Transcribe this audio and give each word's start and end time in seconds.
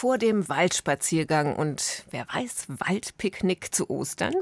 Vor 0.00 0.16
dem 0.16 0.48
Waldspaziergang 0.48 1.54
und 1.56 2.06
wer 2.10 2.26
weiß, 2.32 2.68
Waldpicknick 2.68 3.74
zu 3.74 3.90
Ostern, 3.90 4.32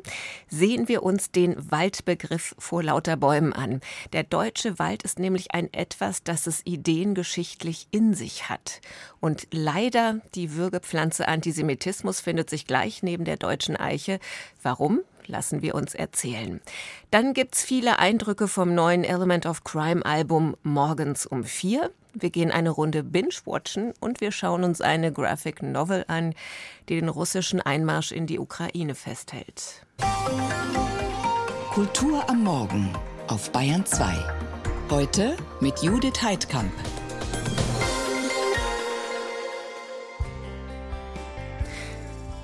sehen 0.49 0.87
wir 0.87 1.03
uns 1.03 1.33
den 1.33 1.57
Waldbegriff 1.73 2.55
vor 2.61 2.85
lauter 2.85 3.17
Bäumen 3.17 3.53
an. 3.53 3.81
Der 4.13 4.23
deutsche 4.23 4.79
Wald 4.79 5.03
ist 5.03 5.19
nämlich 5.19 5.55
ein 5.55 5.75
etwas, 5.75 6.23
das 6.23 6.47
es 6.47 6.61
ideengeschichtlich 6.65 7.89
in 7.91 8.15
sich 8.15 8.49
hat. 8.49 8.81
Und 9.19 9.49
leider 9.51 10.21
die 10.37 10.55
Würgepflanze 10.55 11.27
Antisemitismus 11.27 12.21
findet 12.21 12.49
sich 12.49 12.65
gleich 12.65 13.03
neben 13.03 13.25
der 13.25 13.37
deutschen 13.37 13.77
Eiche. 13.77 14.21
Warum? 14.63 15.01
Lassen 15.27 15.63
wir 15.63 15.75
uns 15.75 15.95
erzählen. 15.95 16.61
Dann 17.11 17.35
gibt's 17.35 17.63
viele 17.63 17.99
Eindrücke 17.99 18.49
vom 18.49 18.75
neuen 18.75 19.05
Element 19.05 19.47
of 19.47 19.65
Crime 19.65 20.05
Album 20.05 20.57
Morgens 20.63 21.27
um 21.27 21.45
vier. 21.45 21.91
Wir 22.15 22.31
gehen 22.31 22.51
eine 22.51 22.71
Runde 22.71 23.03
Binge-Watchen 23.03 23.93
und 24.01 24.21
wir 24.21 24.33
schauen 24.33 24.65
uns 24.65 24.81
eine 24.81 25.13
Graphic 25.13 25.63
Novel 25.63 26.05
an, 26.09 26.35
die 26.89 26.97
den 26.97 27.09
russischen 27.09 27.61
Einmarsch 27.61 28.13
in 28.13 28.27
die 28.27 28.39
Ukraine 28.39 28.95
festhält. 28.95 29.85
Kultur 31.71 32.29
am 32.29 32.43
Morgen 32.43 32.91
auf 33.29 33.53
Bayern 33.53 33.87
2. 33.87 34.15
Heute 34.91 35.37
mit 35.61 35.81
Judith 35.83 36.23
Heidkamp. 36.23 36.73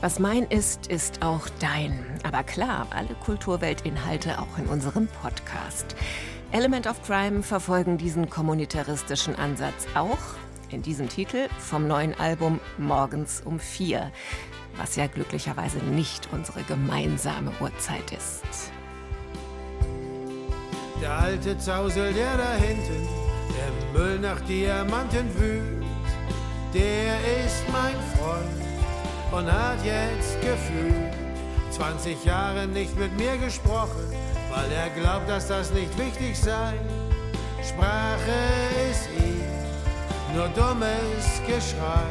Was 0.05 0.19
mein 0.19 0.43
ist, 0.43 0.89
ist 0.89 1.23
auch 1.23 1.49
dein. 1.61 1.99
Aber 2.25 2.43
klar, 2.43 2.87
alle 2.91 3.15
Kulturweltinhalte 3.25 4.39
auch 4.39 4.59
in 4.59 4.67
unserem 4.67 5.09
Podcast. 5.23 5.97
Element 6.53 6.87
of 6.87 7.03
Crime 7.07 7.43
verfolgen 7.43 7.97
diesen 7.97 8.29
kommunitaristischen 8.29 9.35
Ansatz 9.35 9.87
auch 9.95 10.19
in 10.69 10.83
diesem 10.83 11.09
Titel 11.09 11.49
vom 11.59 11.89
neuen 11.89 12.13
Album 12.21 12.61
Morgens 12.77 13.41
um 13.47 13.59
vier, 13.59 14.13
was 14.77 14.95
ja 14.97 15.07
glücklicherweise 15.07 15.79
nicht 15.79 16.29
unsere 16.33 16.65
gemeinsame 16.65 17.51
Uhrzeit 17.59 18.13
ist. 18.13 18.43
Der 21.01 21.13
alte 21.19 21.57
Zausel, 21.57 22.13
der 22.13 22.37
da 22.37 22.53
hinten, 22.57 23.09
der 23.57 23.99
Müll 23.99 24.19
nach 24.19 24.43
Diamanten 24.43 25.35
wühlt, 25.41 25.87
der 26.75 27.17
ist 27.47 27.65
mein 27.73 27.97
Freund 28.19 28.64
und 29.37 29.53
hat 29.53 29.85
jetzt 29.85 30.41
gefühlt 30.41 31.13
20 31.71 32.25
Jahre 32.25 32.67
nicht 32.67 32.97
mit 32.99 33.17
mir 33.19 33.37
gesprochen 33.39 34.15
weil 34.55 34.71
er 34.73 34.91
glaubt, 34.91 35.29
dass 35.29 35.49
das 35.49 35.71
nicht 35.73 35.97
wichtig 35.99 36.39
sei. 36.39 36.75
Sprache 37.63 38.39
ist 38.91 39.09
ihm 39.19 39.43
nur 40.35 40.49
dummes 40.49 41.41
Geschrei. 41.47 42.11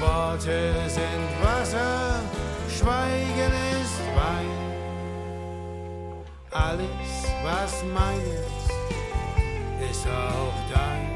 Worte 0.00 0.72
sind 0.88 1.28
Wasser, 1.42 2.20
Schweigen 2.68 3.52
ist 3.80 4.00
Wein. 4.16 4.54
Alles, 6.50 7.14
was 7.42 7.82
mein 7.94 8.20
ist, 8.20 9.90
ist 9.90 10.06
auch 10.06 10.54
dein. 10.72 11.13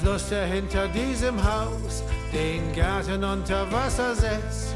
Fluss, 0.00 0.28
der 0.28 0.46
hinter 0.46 0.88
diesem 0.88 1.42
Haus 1.42 2.02
den 2.32 2.72
Garten 2.74 3.24
unter 3.24 3.70
Wasser 3.72 4.14
setzt, 4.14 4.74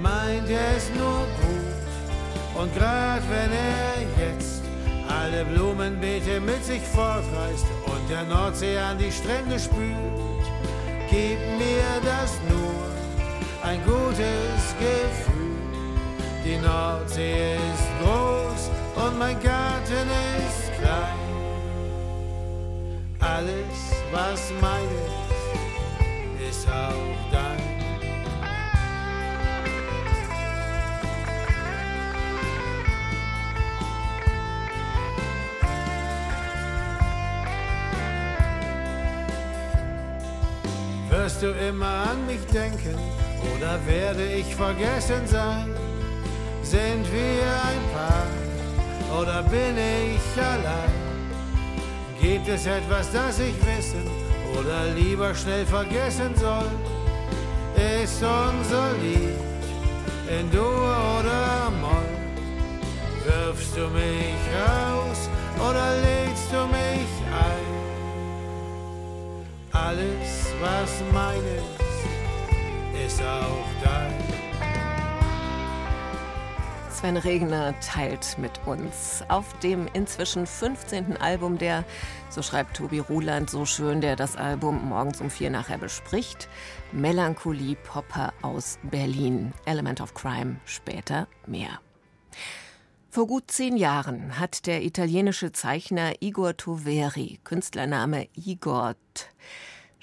meint 0.00 0.48
er 0.48 0.76
es 0.76 0.88
nur 0.90 1.26
gut. 1.40 2.60
Und 2.62 2.74
grad 2.76 3.22
wenn 3.28 3.50
er 3.52 4.26
jetzt 4.26 4.62
alle 5.08 5.44
Blumenbeete 5.44 6.40
mit 6.40 6.64
sich 6.64 6.82
fortreißt 6.82 7.66
und 7.86 8.10
der 8.10 8.24
Nordsee 8.24 8.78
an 8.78 8.98
die 8.98 9.10
Strände 9.10 9.58
spült, 9.58 10.44
gibt 11.10 11.46
mir 11.58 12.00
das 12.04 12.38
nur 12.48 12.86
ein 13.62 13.80
gutes 13.84 14.74
Gefühl. 14.78 15.46
Die 16.44 16.58
Nordsee 16.58 17.56
ist 17.56 17.88
groß 18.00 18.70
und 19.04 19.18
mein 19.18 19.40
Garten 19.42 20.08
ist 20.38 20.72
klein. 20.80 21.26
Alles 23.18 23.95
was 24.12 24.52
meines 24.60 25.26
ist 26.48 26.68
auch 26.68 27.32
dein. 27.32 27.76
Wirst 41.10 41.42
du 41.42 41.50
immer 41.68 42.10
an 42.10 42.26
mich 42.26 42.44
denken 42.52 42.98
oder 43.56 43.84
werde 43.86 44.24
ich 44.32 44.54
vergessen 44.54 45.26
sein? 45.26 45.74
Sind 46.62 47.04
wir 47.12 47.46
ein 47.70 47.84
Paar 47.92 49.20
oder 49.20 49.42
bin 49.42 49.76
ich 49.76 50.42
allein? 50.42 51.05
Gibt 52.20 52.48
es 52.48 52.66
etwas, 52.66 53.12
das 53.12 53.38
ich 53.38 53.54
wissen 53.66 54.02
oder 54.58 54.86
lieber 54.94 55.34
schnell 55.34 55.66
vergessen 55.66 56.34
soll? 56.36 56.70
Ist 58.02 58.22
unser 58.22 58.92
Lied 59.02 59.36
in 60.28 60.50
Dur 60.50 60.96
oder 61.20 61.70
Moll? 61.80 62.16
Wirfst 63.24 63.76
du 63.76 63.88
mich 63.88 64.40
raus 64.54 65.28
oder 65.58 65.96
lädst 66.00 66.50
du 66.52 66.66
mich 66.68 67.10
ein? 67.32 67.76
Alles, 69.72 70.52
was 70.60 71.02
meines, 71.12 71.64
ist 73.04 73.20
auch 73.20 73.68
dein. 73.84 74.45
Sven 76.96 77.18
Regner 77.18 77.78
teilt 77.80 78.38
mit 78.38 78.52
uns 78.64 79.22
auf 79.28 79.52
dem 79.58 79.86
inzwischen 79.92 80.46
15. 80.46 81.18
Album 81.18 81.58
der, 81.58 81.84
so 82.30 82.40
schreibt 82.40 82.78
Tobi 82.78 83.00
Ruland 83.00 83.50
so 83.50 83.66
schön, 83.66 84.00
der 84.00 84.16
das 84.16 84.34
Album 84.34 84.88
morgens 84.88 85.20
um 85.20 85.28
vier 85.28 85.50
nachher 85.50 85.76
bespricht, 85.76 86.48
Melancholie 86.92 87.76
Popper 87.76 88.32
aus 88.40 88.78
Berlin. 88.82 89.52
Element 89.66 90.00
of 90.00 90.14
Crime 90.14 90.56
später 90.64 91.28
mehr. 91.46 91.80
Vor 93.10 93.26
gut 93.26 93.50
zehn 93.50 93.76
Jahren 93.76 94.38
hat 94.38 94.64
der 94.64 94.82
italienische 94.82 95.52
Zeichner 95.52 96.14
Igor 96.20 96.56
Toveri, 96.56 97.40
Künstlername 97.44 98.28
Igor, 98.34 98.94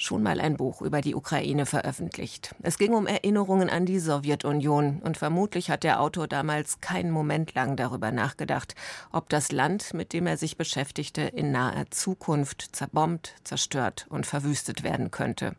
schon 0.04 0.24
mal 0.24 0.40
ein 0.40 0.58
Buch 0.58 0.82
über 0.82 1.02
die 1.02 1.16
Ukraine 1.16 1.66
veröffentlicht. 1.66 2.56
Es 2.62 2.78
ging 2.78 2.94
um 2.94 3.08
Erinnerungen 3.08 3.70
an 3.70 3.86
die 3.86 4.00
Sowjetunion 4.00 5.02
und 5.04 5.18
vermutlich 5.18 5.70
hat 5.70 5.84
der 5.84 6.02
Autor 6.02 6.28
damals 6.28 6.82
keinen 6.82 7.12
Moment 7.12 7.54
lang 7.54 7.76
darüber 7.76 8.12
nachgedacht, 8.12 8.76
ob 9.12 9.30
das 9.30 9.52
Land, 9.52 9.94
mit 9.94 10.14
dem 10.14 10.28
er 10.28 10.38
sich 10.38 10.58
beschäftigte, 10.58 11.22
in 11.22 11.52
naher 11.52 11.90
Zukunft 11.92 12.76
zerbombt, 12.76 13.36
zerstört 13.44 14.06
und 14.10 14.26
verwüstet 14.26 14.84
werden 14.84 15.12
könnte. 15.12 15.56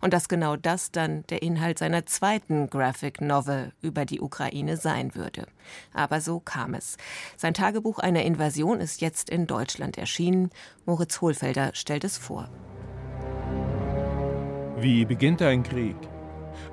Und 0.00 0.12
dass 0.12 0.28
genau 0.28 0.56
das 0.56 0.90
dann 0.90 1.24
der 1.28 1.42
Inhalt 1.42 1.78
seiner 1.78 2.06
zweiten 2.06 2.70
Graphic 2.70 3.20
Novel 3.20 3.72
über 3.82 4.04
die 4.04 4.20
Ukraine 4.20 4.76
sein 4.76 5.14
würde. 5.14 5.46
Aber 5.92 6.20
so 6.20 6.40
kam 6.40 6.74
es. 6.74 6.96
Sein 7.36 7.54
Tagebuch 7.54 7.98
einer 7.98 8.22
Invasion 8.22 8.80
ist 8.80 9.00
jetzt 9.00 9.30
in 9.30 9.46
Deutschland 9.46 9.98
erschienen. 9.98 10.50
Moritz 10.86 11.20
Hohlfelder 11.20 11.72
stellt 11.74 12.04
es 12.04 12.16
vor. 12.16 12.48
Wie 14.78 15.06
beginnt 15.06 15.40
ein 15.40 15.62
Krieg? 15.62 15.96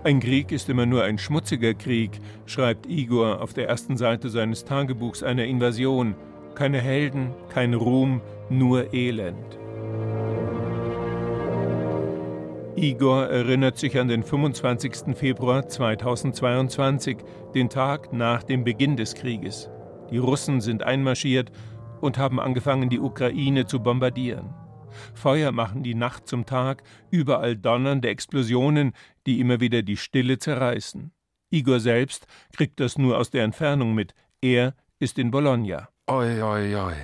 Ein 0.03 0.19
Krieg 0.19 0.51
ist 0.51 0.67
immer 0.67 0.85
nur 0.85 1.03
ein 1.03 1.17
schmutziger 1.17 1.73
Krieg, 1.73 2.19
schreibt 2.45 2.85
Igor 2.85 3.41
auf 3.41 3.53
der 3.53 3.69
ersten 3.69 3.95
Seite 3.95 4.29
seines 4.29 4.65
Tagebuchs 4.65 5.23
einer 5.23 5.45
Invasion. 5.45 6.15
Keine 6.53 6.81
Helden, 6.81 7.31
kein 7.47 7.73
Ruhm, 7.73 8.19
nur 8.49 8.93
Elend. 8.93 9.57
Igor 12.75 13.27
erinnert 13.27 13.77
sich 13.77 13.97
an 13.97 14.09
den 14.09 14.23
25. 14.23 15.15
Februar 15.15 15.69
2022, 15.69 17.17
den 17.55 17.69
Tag 17.69 18.11
nach 18.11 18.43
dem 18.43 18.65
Beginn 18.65 18.97
des 18.97 19.15
Krieges. 19.15 19.69
Die 20.11 20.17
Russen 20.17 20.59
sind 20.59 20.83
einmarschiert 20.83 21.53
und 22.01 22.17
haben 22.17 22.41
angefangen, 22.41 22.89
die 22.89 22.99
Ukraine 22.99 23.65
zu 23.65 23.79
bombardieren. 23.79 24.53
Feuer 25.13 25.51
machen 25.51 25.83
die 25.83 25.95
Nacht 25.95 26.27
zum 26.27 26.45
Tag, 26.45 26.83
überall 27.11 27.55
donnernde 27.55 28.09
Explosionen, 28.09 28.93
die 29.25 29.39
immer 29.39 29.59
wieder 29.59 29.81
die 29.81 29.97
Stille 29.97 30.37
zerreißen. 30.37 31.11
Igor 31.51 31.79
selbst 31.79 32.25
kriegt 32.51 32.79
das 32.79 32.97
nur 32.97 33.17
aus 33.17 33.29
der 33.29 33.43
Entfernung 33.43 33.93
mit. 33.93 34.13
Er 34.41 34.75
ist 34.99 35.19
in 35.19 35.31
Bologna. 35.31 35.89
Oi, 36.07 36.41
oi, 36.41 36.75
oi. 36.75 36.95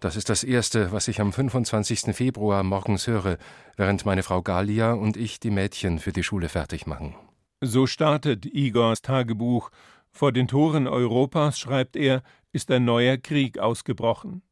Das 0.00 0.16
ist 0.16 0.28
das 0.28 0.44
Erste, 0.44 0.92
was 0.92 1.08
ich 1.08 1.20
am 1.20 1.32
25. 1.32 2.14
Februar 2.14 2.62
morgens 2.62 3.06
höre, 3.06 3.38
während 3.76 4.04
meine 4.04 4.22
Frau 4.22 4.42
Galia 4.42 4.92
und 4.92 5.16
ich 5.16 5.40
die 5.40 5.50
Mädchen 5.50 5.98
für 5.98 6.12
die 6.12 6.22
Schule 6.22 6.48
fertig 6.48 6.86
machen. 6.86 7.14
So 7.60 7.86
startet 7.86 8.44
Igors 8.44 9.00
Tagebuch. 9.00 9.70
Vor 10.10 10.32
den 10.32 10.46
Toren 10.46 10.86
Europas, 10.86 11.58
schreibt 11.58 11.96
er, 11.96 12.22
ist 12.52 12.70
ein 12.70 12.84
neuer 12.84 13.16
Krieg 13.16 13.58
ausgebrochen. 13.58 14.42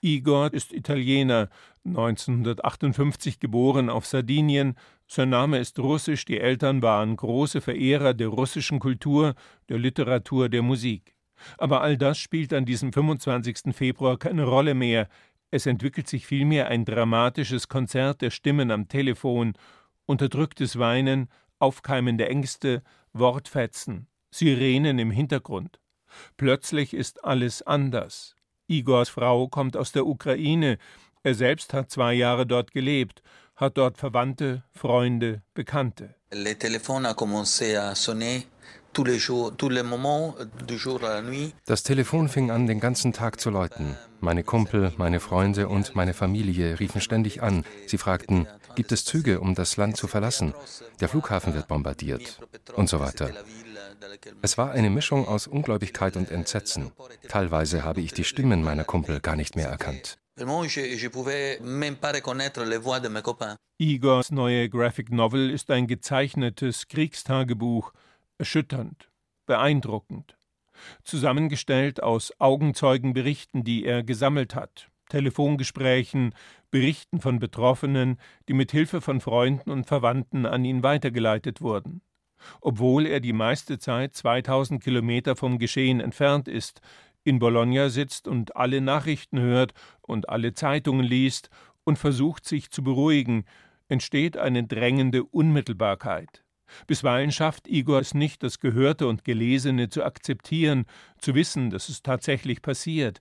Igor 0.00 0.52
ist 0.52 0.72
Italiener, 0.72 1.48
1958 1.84 3.40
geboren 3.40 3.90
auf 3.90 4.06
Sardinien. 4.06 4.76
Sein 5.06 5.30
Name 5.30 5.58
ist 5.58 5.78
russisch, 5.78 6.24
die 6.24 6.38
Eltern 6.38 6.82
waren 6.82 7.16
große 7.16 7.60
Verehrer 7.60 8.14
der 8.14 8.28
russischen 8.28 8.78
Kultur, 8.78 9.34
der 9.68 9.78
Literatur, 9.78 10.48
der 10.48 10.62
Musik. 10.62 11.14
Aber 11.56 11.80
all 11.80 11.96
das 11.96 12.18
spielt 12.18 12.52
an 12.52 12.64
diesem 12.64 12.92
25. 12.92 13.74
Februar 13.74 14.18
keine 14.18 14.44
Rolle 14.44 14.74
mehr. 14.74 15.08
Es 15.50 15.66
entwickelt 15.66 16.08
sich 16.08 16.26
vielmehr 16.26 16.68
ein 16.68 16.84
dramatisches 16.84 17.68
Konzert 17.68 18.20
der 18.20 18.30
Stimmen 18.30 18.70
am 18.70 18.88
Telefon, 18.88 19.54
unterdrücktes 20.04 20.78
Weinen, 20.78 21.28
aufkeimende 21.58 22.28
Ängste, 22.28 22.82
Wortfetzen, 23.12 24.08
Sirenen 24.30 24.98
im 24.98 25.10
Hintergrund. 25.10 25.80
Plötzlich 26.36 26.94
ist 26.94 27.24
alles 27.24 27.62
anders. 27.62 28.34
Igors 28.66 29.08
Frau 29.08 29.48
kommt 29.48 29.76
aus 29.76 29.92
der 29.92 30.06
Ukraine. 30.06 30.78
Er 31.28 31.34
selbst 31.34 31.74
hat 31.74 31.90
zwei 31.90 32.14
Jahre 32.14 32.46
dort 32.46 32.72
gelebt, 32.72 33.22
hat 33.54 33.76
dort 33.76 33.98
Verwandte, 33.98 34.62
Freunde, 34.72 35.42
Bekannte. 35.52 36.14
Le 36.32 36.54
téléphone 36.54 37.04
a 37.04 37.12
commencé 37.12 37.76
à 37.76 37.94
sonner 37.94 38.46
das 41.66 41.82
Telefon 41.82 42.28
fing 42.28 42.50
an, 42.50 42.66
den 42.66 42.80
ganzen 42.80 43.12
Tag 43.12 43.40
zu 43.40 43.50
läuten. 43.50 43.96
Meine 44.20 44.42
Kumpel, 44.42 44.92
meine 44.96 45.20
Freunde 45.20 45.68
und 45.68 45.94
meine 45.94 46.14
Familie 46.14 46.80
riefen 46.80 47.00
ständig 47.00 47.42
an. 47.42 47.64
Sie 47.86 47.98
fragten, 47.98 48.48
gibt 48.74 48.90
es 48.90 49.04
Züge, 49.04 49.40
um 49.40 49.54
das 49.54 49.76
Land 49.76 49.96
zu 49.96 50.08
verlassen? 50.08 50.52
Der 51.00 51.08
Flughafen 51.08 51.54
wird 51.54 51.68
bombardiert 51.68 52.40
und 52.74 52.88
so 52.88 52.98
weiter. 52.98 53.30
Es 54.42 54.58
war 54.58 54.72
eine 54.72 54.90
Mischung 54.90 55.28
aus 55.28 55.46
Ungläubigkeit 55.46 56.16
und 56.16 56.30
Entsetzen. 56.30 56.90
Teilweise 57.28 57.84
habe 57.84 58.00
ich 58.00 58.12
die 58.12 58.24
Stimmen 58.24 58.64
meiner 58.64 58.84
Kumpel 58.84 59.20
gar 59.20 59.36
nicht 59.36 59.54
mehr 59.54 59.68
erkannt. 59.68 60.18
Igors 63.78 64.30
neue 64.30 64.68
Graphic 64.68 65.10
Novel 65.10 65.50
ist 65.50 65.70
ein 65.70 65.86
gezeichnetes 65.86 66.88
Kriegstagebuch. 66.88 67.92
Erschütternd, 68.38 69.10
beeindruckend, 69.46 70.36
zusammengestellt 71.02 72.02
aus 72.02 72.32
Augenzeugenberichten, 72.38 73.64
die 73.64 73.84
er 73.84 74.04
gesammelt 74.04 74.54
hat, 74.54 74.90
Telefongesprächen, 75.08 76.34
Berichten 76.70 77.20
von 77.20 77.40
Betroffenen, 77.40 78.18
die 78.48 78.52
mit 78.52 78.70
Hilfe 78.70 79.00
von 79.00 79.20
Freunden 79.20 79.70
und 79.70 79.86
Verwandten 79.86 80.46
an 80.46 80.64
ihn 80.64 80.84
weitergeleitet 80.84 81.60
wurden. 81.60 82.02
Obwohl 82.60 83.06
er 83.06 83.18
die 83.18 83.32
meiste 83.32 83.78
Zeit 83.78 84.14
2000 84.14 84.82
Kilometer 84.82 85.34
vom 85.34 85.58
Geschehen 85.58 86.00
entfernt 86.00 86.46
ist, 86.46 86.80
in 87.28 87.38
Bologna 87.38 87.90
sitzt 87.90 88.26
und 88.26 88.56
alle 88.56 88.80
Nachrichten 88.80 89.38
hört 89.38 89.74
und 90.00 90.28
alle 90.30 90.54
Zeitungen 90.54 91.04
liest 91.04 91.50
und 91.84 91.98
versucht 91.98 92.46
sich 92.46 92.70
zu 92.70 92.82
beruhigen, 92.82 93.44
entsteht 93.88 94.36
eine 94.38 94.64
drängende 94.64 95.24
Unmittelbarkeit. 95.24 96.42
Bisweilen 96.86 97.30
schafft 97.30 97.68
Igor 97.68 98.00
es 98.00 98.14
nicht, 98.14 98.42
das 98.42 98.60
Gehörte 98.60 99.06
und 99.06 99.24
Gelesene 99.24 99.88
zu 99.90 100.04
akzeptieren, 100.04 100.86
zu 101.18 101.34
wissen, 101.34 101.70
dass 101.70 101.88
es 101.88 102.02
tatsächlich 102.02 102.62
passiert. 102.62 103.20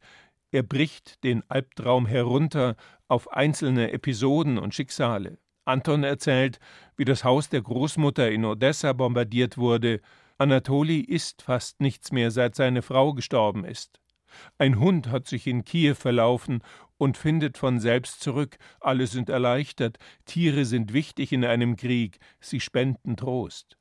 Er 0.51 0.63
bricht 0.63 1.23
den 1.23 1.43
Albtraum 1.49 2.05
herunter 2.05 2.75
auf 3.09 3.31
einzelne 3.31 3.91
Episoden 3.91 4.57
und 4.57 4.73
Schicksale. 4.73 5.37
Anton 5.65 6.03
erzählt, 6.05 6.59
wie 6.95 7.05
das 7.05 7.25
Haus 7.25 7.49
der 7.49 7.61
Großmutter 7.61 8.31
in 8.31 8.45
Odessa 8.45 8.93
bombardiert 8.93 9.57
wurde. 9.57 9.99
Anatoli 10.37 10.99
isst 10.99 11.41
fast 11.41 11.81
nichts 11.81 12.11
mehr, 12.11 12.31
seit 12.31 12.55
seine 12.55 12.81
Frau 12.81 13.13
gestorben 13.13 13.65
ist. 13.65 13.99
Ein 14.57 14.79
Hund 14.79 15.07
hat 15.07 15.27
sich 15.27 15.47
in 15.47 15.63
Kiew 15.63 15.95
verlaufen 15.95 16.61
und 16.97 17.17
findet 17.17 17.57
von 17.57 17.79
selbst 17.79 18.21
zurück. 18.21 18.57
Alle 18.79 19.07
sind 19.07 19.29
erleichtert. 19.29 19.97
Tiere 20.25 20.65
sind 20.65 20.93
wichtig 20.93 21.31
in 21.31 21.45
einem 21.45 21.75
Krieg. 21.75 22.19
Sie 22.39 22.59
spenden 22.59 23.15
Trost. 23.15 23.77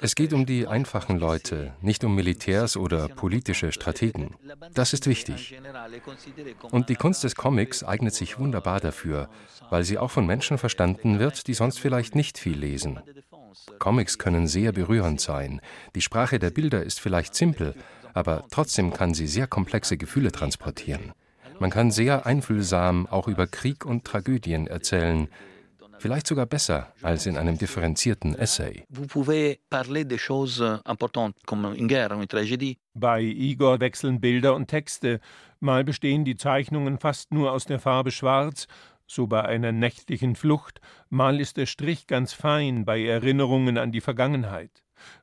Es 0.00 0.14
geht 0.14 0.32
um 0.34 0.46
die 0.46 0.66
einfachen 0.66 1.18
Leute, 1.18 1.72
nicht 1.80 2.04
um 2.04 2.14
Militärs 2.14 2.76
oder 2.76 3.08
politische 3.08 3.72
Strategen. 3.72 4.36
Das 4.74 4.92
ist 4.92 5.06
wichtig. 5.06 5.58
Und 6.70 6.90
die 6.90 6.94
Kunst 6.94 7.24
des 7.24 7.34
Comics 7.34 7.82
eignet 7.82 8.14
sich 8.14 8.38
wunderbar 8.38 8.80
dafür, 8.80 9.30
weil 9.70 9.84
sie 9.84 9.96
auch 9.96 10.10
von 10.10 10.26
Menschen 10.26 10.58
verstanden 10.58 11.18
wird, 11.18 11.46
die 11.46 11.54
sonst 11.54 11.78
vielleicht 11.78 12.14
nicht 12.14 12.38
viel 12.38 12.58
lesen. 12.58 13.00
Comics 13.78 14.18
können 14.18 14.46
sehr 14.46 14.72
berührend 14.72 15.22
sein. 15.22 15.60
Die 15.94 16.02
Sprache 16.02 16.38
der 16.38 16.50
Bilder 16.50 16.82
ist 16.82 17.00
vielleicht 17.00 17.34
simpel, 17.34 17.74
aber 18.12 18.44
trotzdem 18.50 18.92
kann 18.92 19.14
sie 19.14 19.26
sehr 19.26 19.46
komplexe 19.46 19.96
Gefühle 19.96 20.32
transportieren. 20.32 21.12
Man 21.60 21.68
kann 21.68 21.90
sehr 21.90 22.24
einfühlsam 22.24 23.06
auch 23.06 23.28
über 23.28 23.46
Krieg 23.46 23.84
und 23.84 24.06
Tragödien 24.06 24.66
erzählen, 24.66 25.28
vielleicht 25.98 26.26
sogar 26.26 26.46
besser 26.46 26.94
als 27.02 27.26
in 27.26 27.36
einem 27.36 27.58
differenzierten 27.58 28.34
Essay. 28.34 28.84
Bei 32.94 33.20
Igor 33.20 33.78
wechseln 33.80 34.22
Bilder 34.22 34.54
und 34.54 34.68
Texte. 34.68 35.20
Mal 35.60 35.84
bestehen 35.84 36.24
die 36.24 36.36
Zeichnungen 36.36 36.98
fast 36.98 37.30
nur 37.30 37.52
aus 37.52 37.66
der 37.66 37.78
Farbe 37.78 38.10
Schwarz, 38.10 38.66
so 39.06 39.26
bei 39.26 39.42
einer 39.42 39.72
nächtlichen 39.72 40.36
Flucht, 40.36 40.80
mal 41.10 41.40
ist 41.40 41.58
der 41.58 41.66
Strich 41.66 42.06
ganz 42.06 42.32
fein 42.32 42.86
bei 42.86 43.04
Erinnerungen 43.04 43.76
an 43.76 43.92
die 43.92 44.00
Vergangenheit. 44.00 44.70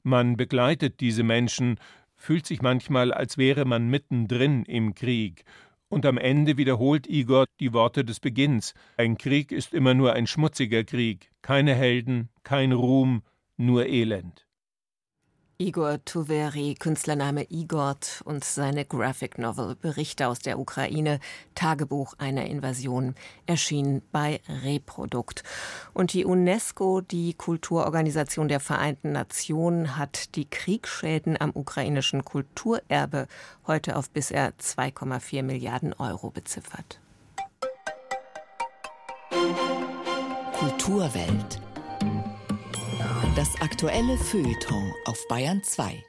Man 0.04 0.38
begleitet 0.38 1.00
diese 1.00 1.24
Menschen, 1.24 1.80
fühlt 2.16 2.45
sich 2.45 2.62
manchmal, 2.62 3.12
als 3.12 3.38
wäre 3.39 3.66
man 3.66 3.88
mittendrin 3.88 4.66
im 4.66 4.94
Krieg, 4.94 5.45
und 5.89 6.06
am 6.06 6.18
Ende 6.18 6.57
wiederholt 6.57 7.07
Igor 7.07 7.45
die 7.60 7.74
Worte 7.74 8.04
des 8.04 8.19
Beginns 8.19 8.74
Ein 8.98 9.18
Krieg 9.18 9.51
ist 9.51 9.74
immer 9.74 9.94
nur 9.94 10.13
ein 10.13 10.28
schmutziger 10.28 10.84
Krieg, 10.84 11.31
keine 11.42 11.75
Helden, 11.75 12.30
kein 12.44 12.72
Ruhm, 12.72 13.24
nur 13.57 13.86
Elend. 13.86 14.46
Igor 15.59 16.06
Tuveri, 16.06 16.75
Künstlername 16.75 17.48
Igort 17.50 18.21
und 18.25 18.44
seine 18.44 18.86
Graphic 18.86 19.39
Novel 19.39 19.74
Berichte 19.74 20.27
aus 20.27 20.38
der 20.38 20.59
Ukraine, 20.59 21.19
Tagebuch 21.56 22.13
einer 22.19 22.45
Invasion, 22.45 23.15
erschien 23.48 24.04
bei 24.12 24.39
Reprodukt. 24.63 25.44
Und 25.95 26.13
die 26.13 26.25
UNESCO, 26.25 27.01
die 27.01 27.33
Kulturorganisation 27.33 28.50
der 28.50 28.60
Vereinten 28.60 29.13
Nationen, 29.13 29.98
hat 29.98 30.36
die 30.36 30.48
Kriegsschäden 30.48 31.41
am 31.41 31.50
ukrainischen 31.55 32.24
Kulturerbe 32.24 33.27
heute 33.65 33.96
auf 33.96 34.12
bisher 34.12 34.53
2,4 34.60 35.41
Milliarden 35.41 35.93
Euro 35.93 36.29
beziffert. 36.29 37.00
Kulturwelt. 40.53 41.60
Das 43.38 43.62
aktuelle 43.62 44.17
Feuilleton 44.17 44.91
auf 45.06 45.27
Bayern 45.27 45.62
2. 45.62 46.03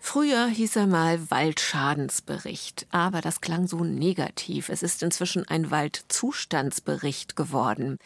Früher 0.00 0.48
hieß 0.48 0.74
er 0.74 0.88
mal 0.88 1.30
Waldschadensbericht, 1.30 2.88
aber 2.90 3.20
das 3.20 3.40
klang 3.40 3.68
so 3.68 3.84
negativ. 3.84 4.70
Es 4.70 4.82
ist 4.82 5.04
inzwischen 5.04 5.46
ein 5.46 5.70
Waldzustandsbericht 5.70 7.36
geworden. 7.36 7.98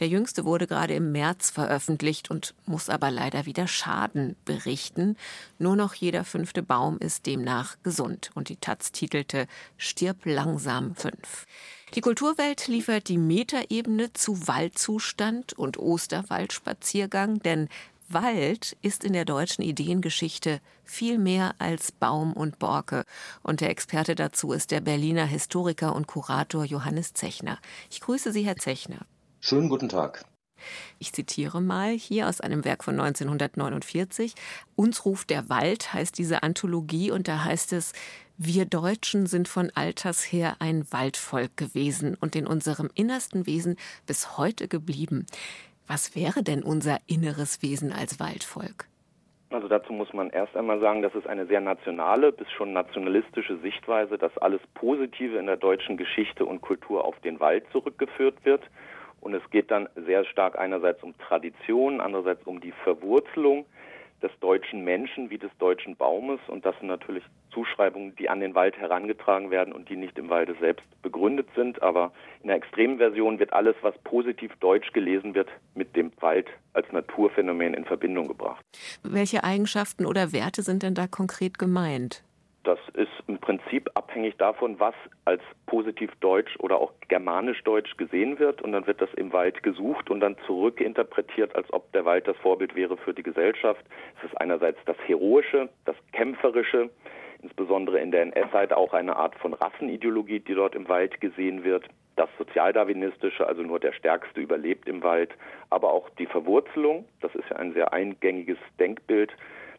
Der 0.00 0.08
jüngste 0.08 0.46
wurde 0.46 0.66
gerade 0.66 0.94
im 0.94 1.12
März 1.12 1.50
veröffentlicht 1.50 2.30
und 2.30 2.54
muss 2.64 2.88
aber 2.88 3.10
leider 3.10 3.44
wieder 3.44 3.68
Schaden 3.68 4.36
berichten. 4.46 5.18
Nur 5.58 5.76
noch 5.76 5.92
jeder 5.92 6.24
fünfte 6.24 6.62
Baum 6.62 6.96
ist 6.96 7.26
demnach 7.26 7.76
gesund. 7.82 8.30
Und 8.34 8.48
die 8.48 8.56
Taz 8.56 8.90
titelte 8.90 9.46
Stirb 9.76 10.24
langsam 10.24 10.94
fünf. 10.94 11.44
Die 11.94 12.00
Kulturwelt 12.00 12.66
liefert 12.66 13.06
die 13.06 13.18
Metaebene 13.18 14.12
zu 14.14 14.48
Waldzustand 14.48 15.52
und 15.52 15.78
Osterwaldspaziergang, 15.78 17.38
denn 17.40 17.68
Wald 18.08 18.76
ist 18.82 19.04
in 19.04 19.12
der 19.12 19.24
deutschen 19.24 19.62
Ideengeschichte 19.62 20.60
viel 20.84 21.18
mehr 21.18 21.54
als 21.58 21.92
Baum 21.92 22.32
und 22.32 22.58
Borke. 22.58 23.04
Und 23.42 23.60
der 23.60 23.70
Experte 23.70 24.14
dazu 24.14 24.52
ist 24.52 24.70
der 24.70 24.80
Berliner 24.80 25.26
Historiker 25.26 25.94
und 25.94 26.06
Kurator 26.06 26.64
Johannes 26.64 27.14
Zechner. 27.14 27.58
Ich 27.90 28.00
grüße 28.00 28.32
Sie, 28.32 28.42
Herr 28.42 28.56
Zechner. 28.56 29.06
Schönen 29.40 29.68
guten 29.68 29.88
Tag. 29.88 30.24
Ich 30.98 31.12
zitiere 31.12 31.60
mal 31.60 31.90
hier 31.90 32.28
aus 32.28 32.40
einem 32.40 32.64
Werk 32.64 32.84
von 32.84 32.98
1949. 32.98 34.34
Uns 34.76 35.04
ruft 35.04 35.30
der 35.30 35.48
Wald 35.48 35.92
heißt 35.92 36.16
diese 36.16 36.42
Anthologie 36.42 37.10
und 37.10 37.28
da 37.28 37.44
heißt 37.44 37.72
es, 37.72 37.92
wir 38.36 38.64
Deutschen 38.64 39.26
sind 39.26 39.46
von 39.46 39.70
alters 39.74 40.20
her 40.20 40.56
ein 40.58 40.90
Waldvolk 40.90 41.56
gewesen 41.56 42.16
und 42.16 42.34
in 42.34 42.46
unserem 42.46 42.90
innersten 42.94 43.46
Wesen 43.46 43.76
bis 44.06 44.36
heute 44.38 44.66
geblieben. 44.66 45.26
Was 45.86 46.16
wäre 46.16 46.42
denn 46.42 46.62
unser 46.62 46.98
inneres 47.06 47.62
Wesen 47.62 47.92
als 47.92 48.18
Waldvolk? 48.18 48.86
Also 49.50 49.68
dazu 49.68 49.92
muss 49.92 50.12
man 50.12 50.30
erst 50.30 50.56
einmal 50.56 50.80
sagen, 50.80 51.02
das 51.02 51.14
ist 51.14 51.28
eine 51.28 51.46
sehr 51.46 51.60
nationale 51.60 52.32
bis 52.32 52.50
schon 52.50 52.72
nationalistische 52.72 53.56
Sichtweise, 53.58 54.18
dass 54.18 54.36
alles 54.38 54.60
Positive 54.74 55.38
in 55.38 55.46
der 55.46 55.56
deutschen 55.56 55.96
Geschichte 55.96 56.44
und 56.44 56.60
Kultur 56.60 57.04
auf 57.04 57.18
den 57.20 57.38
Wald 57.38 57.64
zurückgeführt 57.70 58.44
wird 58.44 58.62
Und 59.20 59.32
es 59.32 59.42
geht 59.50 59.70
dann 59.70 59.88
sehr 59.94 60.24
stark 60.26 60.58
einerseits 60.58 61.02
um 61.02 61.16
Tradition, 61.18 62.00
andererseits 62.00 62.46
um 62.46 62.60
die 62.60 62.72
Verwurzelung 62.82 63.64
des 64.22 64.30
deutschen 64.40 64.84
Menschen 64.84 65.30
wie 65.30 65.38
des 65.38 65.50
deutschen 65.58 65.96
Baumes. 65.96 66.40
Und 66.48 66.64
das 66.64 66.76
sind 66.78 66.88
natürlich 66.88 67.22
Zuschreibungen, 67.52 68.16
die 68.16 68.28
an 68.28 68.40
den 68.40 68.54
Wald 68.54 68.76
herangetragen 68.76 69.50
werden 69.50 69.72
und 69.72 69.88
die 69.88 69.96
nicht 69.96 70.18
im 70.18 70.28
Walde 70.28 70.56
selbst 70.60 70.84
begründet 71.02 71.48
sind. 71.54 71.82
Aber 71.82 72.12
in 72.42 72.48
der 72.48 72.56
extremen 72.56 72.98
Version 72.98 73.38
wird 73.38 73.52
alles, 73.52 73.76
was 73.82 73.96
positiv 73.98 74.52
deutsch 74.60 74.92
gelesen 74.92 75.34
wird, 75.34 75.48
mit 75.74 75.94
dem 75.94 76.10
Wald 76.20 76.48
als 76.72 76.90
Naturphänomen 76.90 77.74
in 77.74 77.84
Verbindung 77.84 78.28
gebracht. 78.28 78.64
Welche 79.02 79.44
Eigenschaften 79.44 80.06
oder 80.06 80.32
Werte 80.32 80.62
sind 80.62 80.82
denn 80.82 80.94
da 80.94 81.06
konkret 81.06 81.58
gemeint? 81.58 82.23
Das 82.64 82.78
ist 82.94 83.12
im 83.28 83.38
Prinzip 83.38 83.90
abhängig 83.94 84.38
davon, 84.38 84.80
was 84.80 84.94
als 85.26 85.42
positiv 85.66 86.10
deutsch 86.20 86.56
oder 86.58 86.80
auch 86.80 86.92
germanisch 87.08 87.62
deutsch 87.62 87.94
gesehen 87.98 88.38
wird. 88.38 88.62
Und 88.62 88.72
dann 88.72 88.86
wird 88.86 89.02
das 89.02 89.12
im 89.14 89.34
Wald 89.34 89.62
gesucht 89.62 90.10
und 90.10 90.20
dann 90.20 90.36
zurückinterpretiert, 90.46 91.54
als 91.54 91.70
ob 91.74 91.92
der 91.92 92.06
Wald 92.06 92.26
das 92.26 92.38
Vorbild 92.38 92.74
wäre 92.74 92.96
für 92.96 93.12
die 93.12 93.22
Gesellschaft. 93.22 93.84
Es 94.18 94.30
ist 94.30 94.40
einerseits 94.40 94.78
das 94.86 94.96
Heroische, 95.06 95.68
das 95.84 95.96
Kämpferische, 96.12 96.88
insbesondere 97.42 98.00
in 98.00 98.10
der 98.10 98.22
NS-Seite 98.22 98.78
auch 98.78 98.94
eine 98.94 99.14
Art 99.16 99.34
von 99.34 99.52
Rassenideologie, 99.52 100.40
die 100.40 100.54
dort 100.54 100.74
im 100.74 100.88
Wald 100.88 101.20
gesehen 101.20 101.64
wird. 101.64 101.86
Das 102.16 102.30
Sozialdarwinistische, 102.38 103.46
also 103.46 103.62
nur 103.62 103.78
der 103.78 103.92
Stärkste 103.92 104.40
überlebt 104.40 104.88
im 104.88 105.02
Wald, 105.02 105.32
aber 105.68 105.92
auch 105.92 106.08
die 106.18 106.26
Verwurzelung, 106.26 107.04
das 107.20 107.34
ist 107.34 107.50
ja 107.50 107.56
ein 107.56 107.74
sehr 107.74 107.92
eingängiges 107.92 108.58
Denkbild, 108.78 109.32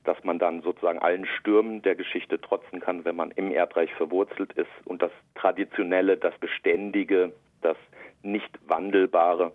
dass 0.05 0.23
man 0.23 0.39
dann 0.39 0.61
sozusagen 0.61 0.99
allen 0.99 1.25
Stürmen 1.25 1.81
der 1.81 1.95
Geschichte 1.95 2.39
trotzen 2.39 2.79
kann, 2.79 3.05
wenn 3.05 3.15
man 3.15 3.31
im 3.31 3.51
Erdreich 3.51 3.93
verwurzelt 3.93 4.53
ist 4.53 4.69
und 4.85 5.01
das 5.01 5.11
Traditionelle, 5.35 6.17
das 6.17 6.37
Beständige, 6.39 7.33
das 7.61 7.77
nicht 8.21 8.49
Wandelbare. 8.67 9.51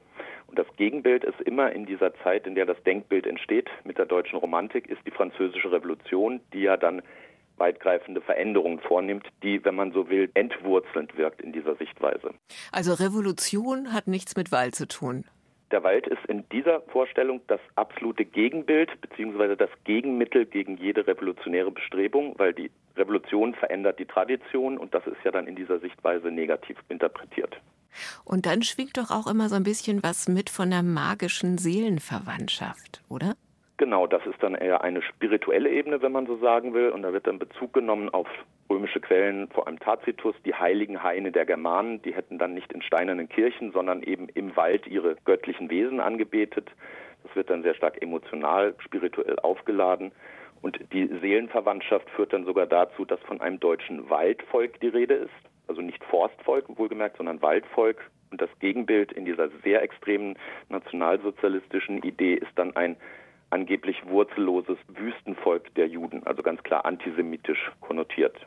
Und 0.46 0.58
das 0.58 0.66
Gegenbild 0.76 1.24
ist 1.24 1.40
immer 1.42 1.72
in 1.72 1.86
dieser 1.86 2.12
Zeit, 2.22 2.46
in 2.46 2.56
der 2.56 2.66
das 2.66 2.82
Denkbild 2.82 3.26
entsteht 3.26 3.70
mit 3.84 3.98
der 3.98 4.06
deutschen 4.06 4.38
Romantik, 4.38 4.88
ist 4.88 5.00
die 5.06 5.12
französische 5.12 5.70
Revolution, 5.70 6.40
die 6.52 6.62
ja 6.62 6.76
dann 6.76 7.02
weitgreifende 7.56 8.20
Veränderungen 8.20 8.80
vornimmt, 8.80 9.28
die, 9.42 9.64
wenn 9.64 9.76
man 9.76 9.92
so 9.92 10.08
will, 10.08 10.30
entwurzelnd 10.34 11.16
wirkt 11.16 11.42
in 11.42 11.52
dieser 11.52 11.76
Sichtweise. 11.76 12.34
Also 12.72 12.94
Revolution 12.94 13.92
hat 13.92 14.08
nichts 14.08 14.34
mit 14.34 14.50
Wahl 14.50 14.72
zu 14.72 14.88
tun. 14.88 15.24
Der 15.70 15.84
Wald 15.84 16.06
ist 16.08 16.24
in 16.26 16.48
dieser 16.50 16.80
Vorstellung 16.82 17.40
das 17.46 17.60
absolute 17.76 18.24
Gegenbild 18.24 18.90
bzw. 19.00 19.54
das 19.54 19.70
Gegenmittel 19.84 20.44
gegen 20.46 20.76
jede 20.76 21.06
revolutionäre 21.06 21.70
Bestrebung, 21.70 22.34
weil 22.38 22.52
die 22.52 22.70
Revolution 22.96 23.54
verändert 23.54 23.98
die 23.98 24.06
Tradition 24.06 24.78
und 24.78 24.92
das 24.94 25.06
ist 25.06 25.22
ja 25.24 25.30
dann 25.30 25.46
in 25.46 25.54
dieser 25.54 25.78
Sichtweise 25.78 26.30
negativ 26.30 26.76
interpretiert. 26.88 27.60
Und 28.24 28.46
dann 28.46 28.62
schwingt 28.62 28.96
doch 28.96 29.10
auch 29.10 29.26
immer 29.26 29.48
so 29.48 29.56
ein 29.56 29.62
bisschen 29.62 30.02
was 30.02 30.28
mit 30.28 30.50
von 30.50 30.70
der 30.70 30.82
magischen 30.82 31.58
Seelenverwandtschaft, 31.58 33.02
oder? 33.08 33.36
Genau, 33.80 34.06
das 34.06 34.20
ist 34.26 34.42
dann 34.42 34.54
eher 34.54 34.84
eine 34.84 35.00
spirituelle 35.00 35.70
Ebene, 35.70 36.02
wenn 36.02 36.12
man 36.12 36.26
so 36.26 36.36
sagen 36.36 36.74
will. 36.74 36.90
Und 36.90 37.00
da 37.00 37.14
wird 37.14 37.26
dann 37.26 37.38
Bezug 37.38 37.72
genommen 37.72 38.10
auf 38.10 38.28
römische 38.68 39.00
Quellen, 39.00 39.48
vor 39.48 39.66
allem 39.66 39.78
Tacitus, 39.78 40.34
die 40.44 40.52
heiligen 40.52 41.02
Haine 41.02 41.32
der 41.32 41.46
Germanen. 41.46 42.02
Die 42.02 42.14
hätten 42.14 42.36
dann 42.36 42.52
nicht 42.52 42.74
in 42.74 42.82
steinernen 42.82 43.26
Kirchen, 43.26 43.72
sondern 43.72 44.02
eben 44.02 44.28
im 44.34 44.54
Wald 44.54 44.86
ihre 44.86 45.16
göttlichen 45.24 45.70
Wesen 45.70 45.98
angebetet. 45.98 46.70
Das 47.22 47.34
wird 47.34 47.48
dann 47.48 47.62
sehr 47.62 47.74
stark 47.74 48.02
emotional, 48.02 48.74
spirituell 48.80 49.38
aufgeladen. 49.38 50.12
Und 50.60 50.78
die 50.92 51.06
Seelenverwandtschaft 51.06 52.10
führt 52.10 52.34
dann 52.34 52.44
sogar 52.44 52.66
dazu, 52.66 53.06
dass 53.06 53.20
von 53.20 53.40
einem 53.40 53.60
deutschen 53.60 54.10
Waldvolk 54.10 54.78
die 54.80 54.88
Rede 54.88 55.14
ist. 55.14 55.32
Also 55.68 55.80
nicht 55.80 56.04
Forstvolk, 56.04 56.66
wohlgemerkt, 56.76 57.16
sondern 57.16 57.40
Waldvolk. 57.40 58.10
Und 58.30 58.42
das 58.42 58.50
Gegenbild 58.58 59.10
in 59.12 59.24
dieser 59.24 59.48
sehr 59.64 59.82
extremen 59.82 60.36
nationalsozialistischen 60.68 62.02
Idee 62.02 62.34
ist 62.34 62.52
dann 62.56 62.76
ein 62.76 62.96
angeblich 63.50 64.06
wurzelloses 64.06 64.78
Wüstenvolk 64.88 65.74
der 65.74 65.88
Juden, 65.88 66.26
also 66.26 66.42
ganz 66.42 66.62
klar 66.62 66.84
antisemitisch 66.84 67.70
konnotiert. 67.80 68.46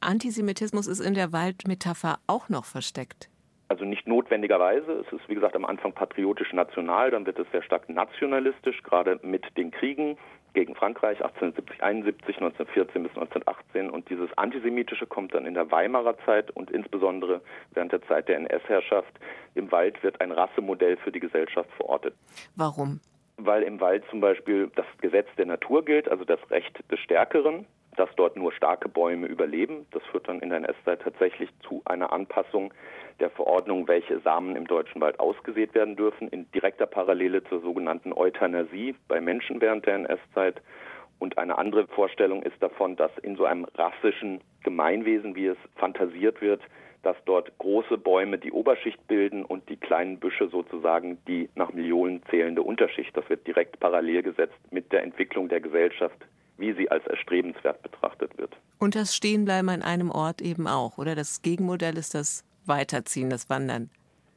Antisemitismus 0.00 0.86
ist 0.86 1.00
in 1.00 1.14
der 1.14 1.32
Waldmetapher 1.32 2.18
auch 2.26 2.48
noch 2.48 2.64
versteckt. 2.64 3.30
Also 3.68 3.84
nicht 3.84 4.06
notwendigerweise. 4.06 4.92
Es 4.92 5.12
ist, 5.12 5.28
wie 5.28 5.34
gesagt, 5.34 5.56
am 5.56 5.64
Anfang 5.64 5.92
patriotisch 5.92 6.52
national, 6.52 7.10
dann 7.10 7.26
wird 7.26 7.38
es 7.38 7.50
sehr 7.50 7.62
stark 7.62 7.88
nationalistisch, 7.88 8.82
gerade 8.82 9.18
mit 9.22 9.44
den 9.56 9.72
Kriegen 9.72 10.16
gegen 10.54 10.74
Frankreich 10.74 11.22
1870, 11.22 11.82
71, 11.82 12.36
1914 12.36 13.02
bis 13.02 13.10
1918. 13.10 13.90
Und 13.90 14.08
dieses 14.08 14.30
Antisemitische 14.38 15.06
kommt 15.06 15.34
dann 15.34 15.46
in 15.46 15.54
der 15.54 15.70
Weimarer 15.70 16.16
Zeit 16.24 16.50
und 16.52 16.70
insbesondere 16.70 17.42
während 17.72 17.92
der 17.92 18.02
Zeit 18.06 18.28
der 18.28 18.36
NS-Herrschaft. 18.36 19.12
Im 19.54 19.70
Wald 19.72 20.02
wird 20.02 20.20
ein 20.20 20.32
Rassemodell 20.32 20.96
für 20.96 21.10
die 21.10 21.20
Gesellschaft 21.20 21.70
verortet. 21.76 22.14
Warum? 22.54 23.00
Weil 23.36 23.62
im 23.62 23.80
Wald 23.80 24.04
zum 24.10 24.20
Beispiel 24.20 24.70
das 24.74 24.86
Gesetz 25.00 25.28
der 25.36 25.46
Natur 25.46 25.84
gilt, 25.84 26.08
also 26.08 26.24
das 26.24 26.40
Recht 26.50 26.78
des 26.90 26.98
Stärkeren, 27.00 27.66
dass 27.96 28.08
dort 28.16 28.36
nur 28.36 28.52
starke 28.52 28.88
Bäume 28.88 29.26
überleben. 29.26 29.86
Das 29.90 30.02
führt 30.04 30.28
dann 30.28 30.40
in 30.40 30.50
der 30.50 30.58
NS-Zeit 30.58 31.02
tatsächlich 31.02 31.50
zu 31.60 31.82
einer 31.84 32.12
Anpassung 32.12 32.72
der 33.20 33.30
Verordnung, 33.30 33.88
welche 33.88 34.20
Samen 34.20 34.56
im 34.56 34.66
deutschen 34.66 35.00
Wald 35.00 35.18
ausgesät 35.18 35.74
werden 35.74 35.96
dürfen, 35.96 36.28
in 36.28 36.50
direkter 36.52 36.86
Parallele 36.86 37.42
zur 37.44 37.60
sogenannten 37.60 38.12
Euthanasie 38.12 38.94
bei 39.08 39.20
Menschen 39.20 39.60
während 39.60 39.86
der 39.86 39.94
NS-Zeit. 39.94 40.60
Und 41.18 41.38
eine 41.38 41.56
andere 41.56 41.86
Vorstellung 41.86 42.42
ist 42.42 42.62
davon, 42.62 42.96
dass 42.96 43.10
in 43.22 43.36
so 43.36 43.46
einem 43.46 43.64
rassischen 43.74 44.42
Gemeinwesen, 44.62 45.34
wie 45.34 45.46
es 45.46 45.58
fantasiert 45.76 46.42
wird, 46.42 46.60
dass 47.06 47.16
dort 47.24 47.56
große 47.58 47.98
Bäume 47.98 48.36
die 48.36 48.50
Oberschicht 48.50 49.06
bilden 49.06 49.44
und 49.44 49.68
die 49.68 49.76
kleinen 49.76 50.18
Büsche 50.18 50.48
sozusagen 50.48 51.18
die 51.28 51.48
nach 51.54 51.72
Millionen 51.72 52.20
zählende 52.28 52.62
Unterschicht. 52.62 53.16
Das 53.16 53.30
wird 53.30 53.46
direkt 53.46 53.78
parallel 53.78 54.24
gesetzt 54.24 54.58
mit 54.72 54.90
der 54.90 55.04
Entwicklung 55.04 55.48
der 55.48 55.60
Gesellschaft, 55.60 56.16
wie 56.58 56.72
sie 56.72 56.90
als 56.90 57.06
erstrebenswert 57.06 57.80
betrachtet 57.80 58.36
wird. 58.38 58.56
Und 58.80 58.96
das 58.96 59.14
Stehenbleiben 59.14 59.68
an 59.68 59.82
einem 59.82 60.10
Ort 60.10 60.42
eben 60.42 60.66
auch, 60.66 60.98
oder? 60.98 61.14
Das 61.14 61.42
Gegenmodell 61.42 61.96
ist 61.96 62.16
das 62.16 62.44
Weiterziehen, 62.64 63.30
das 63.30 63.48
Wandern. 63.48 63.88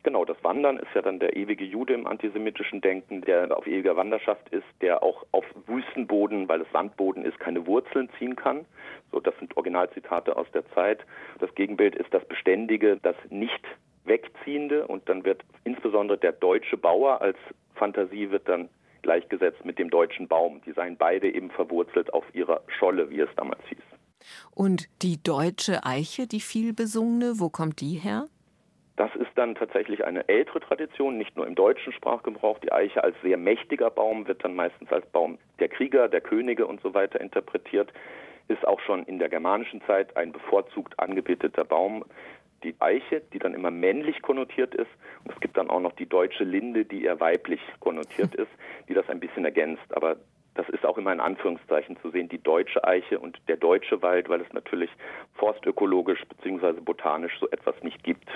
Genau, 0.03 0.23
das 0.23 0.41
Wandern 0.43 0.77
ist 0.77 0.93
ja 0.95 1.01
dann 1.01 1.19
der 1.19 1.35
ewige 1.35 1.65
Jude 1.65 1.93
im 1.93 2.07
antisemitischen 2.07 2.79
Denken, 2.79 3.21
der 3.21 3.55
auf 3.55 3.67
ewiger 3.67 3.97
Wanderschaft 3.97 4.47
ist, 4.49 4.65
der 4.81 5.03
auch 5.03 5.25
auf 5.31 5.45
Wüstenboden, 5.67 6.47
weil 6.47 6.61
es 6.61 6.71
Sandboden 6.71 7.25
ist, 7.25 7.37
keine 7.39 7.67
Wurzeln 7.67 8.09
ziehen 8.17 8.37
kann. 8.37 8.65
So, 9.11 9.19
das 9.19 9.37
sind 9.39 9.55
Originalzitate 9.57 10.37
aus 10.37 10.47
der 10.53 10.63
Zeit. 10.71 10.99
Das 11.39 11.53
Gegenbild 11.55 11.95
ist 11.95 12.13
das 12.13 12.23
Beständige, 12.25 12.97
das 12.97 13.15
nicht 13.29 13.65
wegziehende 14.05 14.87
und 14.87 15.07
dann 15.09 15.25
wird 15.25 15.43
insbesondere 15.65 16.17
der 16.17 16.31
deutsche 16.31 16.77
Bauer 16.77 17.21
als 17.21 17.37
Fantasie 17.75 18.31
wird 18.31 18.47
dann 18.47 18.69
gleichgesetzt 19.01 19.63
mit 19.65 19.79
dem 19.79 19.89
deutschen 19.89 20.27
Baum. 20.27 20.61
Die 20.65 20.71
seien 20.71 20.97
beide 20.97 21.33
eben 21.33 21.51
verwurzelt 21.51 22.13
auf 22.13 22.23
ihrer 22.33 22.61
Scholle, 22.67 23.09
wie 23.09 23.19
es 23.19 23.29
damals 23.35 23.61
hieß. 23.67 23.83
Und 24.51 24.89
die 25.01 25.21
deutsche 25.21 25.85
Eiche, 25.85 26.27
die 26.27 26.41
viel 26.41 26.73
besungene, 26.73 27.39
wo 27.39 27.49
kommt 27.49 27.79
die 27.81 27.95
her? 27.95 28.27
Das 28.99 29.15
ist 29.15 29.31
dann 29.35 29.55
tatsächlich 29.55 30.03
eine 30.03 30.27
ältere 30.27 30.59
Tradition, 30.59 31.17
nicht 31.17 31.37
nur 31.37 31.47
im 31.47 31.55
deutschen 31.55 31.93
Sprachgebrauch. 31.93 32.59
Die 32.59 32.73
Eiche 32.73 33.01
als 33.01 33.15
sehr 33.23 33.37
mächtiger 33.37 33.89
Baum 33.89 34.27
wird 34.27 34.43
dann 34.43 34.55
meistens 34.55 34.91
als 34.91 35.05
Baum 35.05 35.37
der 35.59 35.69
Krieger, 35.69 36.09
der 36.09 36.19
Könige 36.19 36.67
und 36.67 36.81
so 36.81 36.93
weiter 36.93 37.21
interpretiert. 37.21 37.93
Ist 38.49 38.67
auch 38.67 38.81
schon 38.81 39.05
in 39.05 39.17
der 39.17 39.29
germanischen 39.29 39.81
Zeit 39.87 40.17
ein 40.17 40.33
bevorzugt 40.33 40.99
angebeteter 40.99 41.63
Baum. 41.63 42.03
Die 42.63 42.75
Eiche, 42.79 43.21
die 43.31 43.39
dann 43.39 43.53
immer 43.53 43.71
männlich 43.71 44.21
konnotiert 44.21 44.75
ist. 44.75 44.91
Und 45.23 45.33
es 45.33 45.39
gibt 45.39 45.55
dann 45.55 45.69
auch 45.69 45.79
noch 45.79 45.93
die 45.93 46.09
deutsche 46.09 46.43
Linde, 46.43 46.83
die 46.83 47.05
eher 47.05 47.21
weiblich 47.21 47.61
konnotiert 47.79 48.35
ist, 48.35 48.51
die 48.89 48.95
das 48.95 49.07
ein 49.07 49.21
bisschen 49.21 49.45
ergänzt. 49.45 49.95
Aber 49.95 50.17
das 50.59 50.67
ist 50.69 50.85
auch 50.85 50.97
immer 50.97 51.13
in 51.13 51.21
Anführungszeichen 51.21 51.97
zu 52.01 52.11
sehen, 52.11 52.27
die 52.27 52.37
deutsche 52.37 52.83
Eiche 52.83 53.17
und 53.17 53.37
der 53.47 53.55
deutsche 53.55 54.01
Wald, 54.01 54.27
weil 54.27 54.41
es 54.41 54.51
natürlich 54.51 54.89
forstökologisch 55.35 56.21
bzw. 56.25 56.81
botanisch 56.81 57.31
so 57.39 57.49
etwas 57.49 57.75
nicht 57.81 58.03
gibt. 58.03 58.27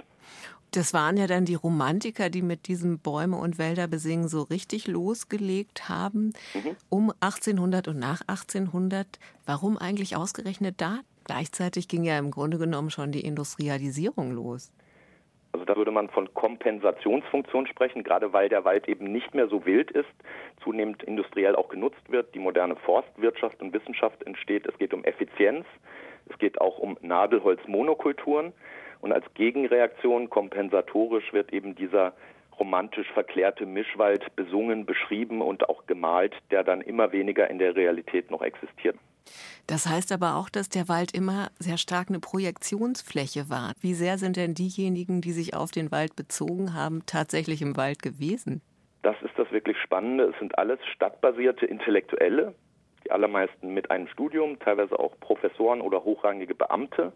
Das 0.71 0.93
waren 0.93 1.17
ja 1.17 1.27
dann 1.27 1.43
die 1.43 1.55
Romantiker, 1.55 2.29
die 2.29 2.41
mit 2.41 2.67
diesem 2.67 2.97
Bäume 2.97 3.37
und 3.37 3.57
Wälder 3.57 3.87
besingen 3.87 4.29
so 4.29 4.41
richtig 4.41 4.87
losgelegt 4.87 5.89
haben. 5.89 6.33
Mhm. 6.53 6.75
Um 6.89 7.13
1800 7.19 7.89
und 7.89 7.99
nach 7.99 8.21
1800. 8.21 9.19
Warum 9.45 9.77
eigentlich 9.77 10.15
ausgerechnet 10.15 10.75
da? 10.79 10.99
Gleichzeitig 11.25 11.89
ging 11.89 12.03
ja 12.03 12.17
im 12.17 12.31
Grunde 12.31 12.57
genommen 12.57 12.89
schon 12.89 13.11
die 13.11 13.21
Industrialisierung 13.25 14.31
los. 14.31 14.71
Also 15.63 15.75
da 15.75 15.77
würde 15.77 15.91
man 15.91 16.09
von 16.09 16.33
Kompensationsfunktion 16.33 17.67
sprechen, 17.67 18.03
gerade 18.03 18.33
weil 18.33 18.49
der 18.49 18.65
Wald 18.65 18.89
eben 18.89 19.09
nicht 19.13 19.33
mehr 19.33 19.47
so 19.47 19.65
wild 19.65 19.91
ist, 19.91 20.09
zunehmend 20.61 21.03
industriell 21.03 21.55
auch 21.55 21.69
genutzt 21.69 22.01
wird, 22.09 22.35
die 22.35 22.39
moderne 22.39 22.75
Forstwirtschaft 22.75 23.61
und 23.61 23.73
Wissenschaft 23.73 24.21
entsteht. 24.23 24.65
Es 24.65 24.77
geht 24.77 24.93
um 24.93 25.05
Effizienz, 25.05 25.65
es 26.29 26.37
geht 26.37 26.59
auch 26.59 26.79
um 26.79 26.97
Nadelholzmonokulturen 26.99 28.51
und 28.99 29.13
als 29.13 29.23
Gegenreaktion 29.35 30.29
kompensatorisch 30.29 31.31
wird 31.31 31.53
eben 31.53 31.75
dieser 31.75 32.11
romantisch 32.59 33.09
verklärte 33.13 33.65
Mischwald 33.65 34.35
besungen, 34.35 34.85
beschrieben 34.85 35.41
und 35.41 35.69
auch 35.69 35.87
gemalt, 35.87 36.35
der 36.51 36.65
dann 36.65 36.81
immer 36.81 37.13
weniger 37.13 37.49
in 37.49 37.57
der 37.57 37.77
Realität 37.77 38.31
noch 38.31 38.41
existiert. 38.41 38.97
Das 39.67 39.87
heißt 39.87 40.11
aber 40.11 40.35
auch, 40.35 40.49
dass 40.49 40.69
der 40.69 40.89
Wald 40.89 41.13
immer 41.15 41.49
sehr 41.59 41.77
stark 41.77 42.09
eine 42.09 42.19
Projektionsfläche 42.19 43.49
war. 43.49 43.73
Wie 43.79 43.93
sehr 43.93 44.17
sind 44.17 44.37
denn 44.37 44.53
diejenigen, 44.53 45.21
die 45.21 45.31
sich 45.31 45.55
auf 45.55 45.71
den 45.71 45.91
Wald 45.91 46.15
bezogen 46.15 46.73
haben, 46.73 47.03
tatsächlich 47.05 47.61
im 47.61 47.77
Wald 47.77 48.01
gewesen? 48.01 48.61
Das 49.01 49.15
ist 49.21 49.37
das 49.37 49.51
wirklich 49.51 49.77
Spannende. 49.77 50.25
Es 50.25 50.39
sind 50.39 50.57
alles 50.57 50.79
stadtbasierte 50.93 51.65
Intellektuelle, 51.65 52.55
die 53.03 53.11
allermeisten 53.11 53.73
mit 53.73 53.91
einem 53.91 54.07
Studium, 54.07 54.59
teilweise 54.59 54.97
auch 54.97 55.19
Professoren 55.19 55.81
oder 55.81 56.03
hochrangige 56.03 56.55
Beamte, 56.55 57.11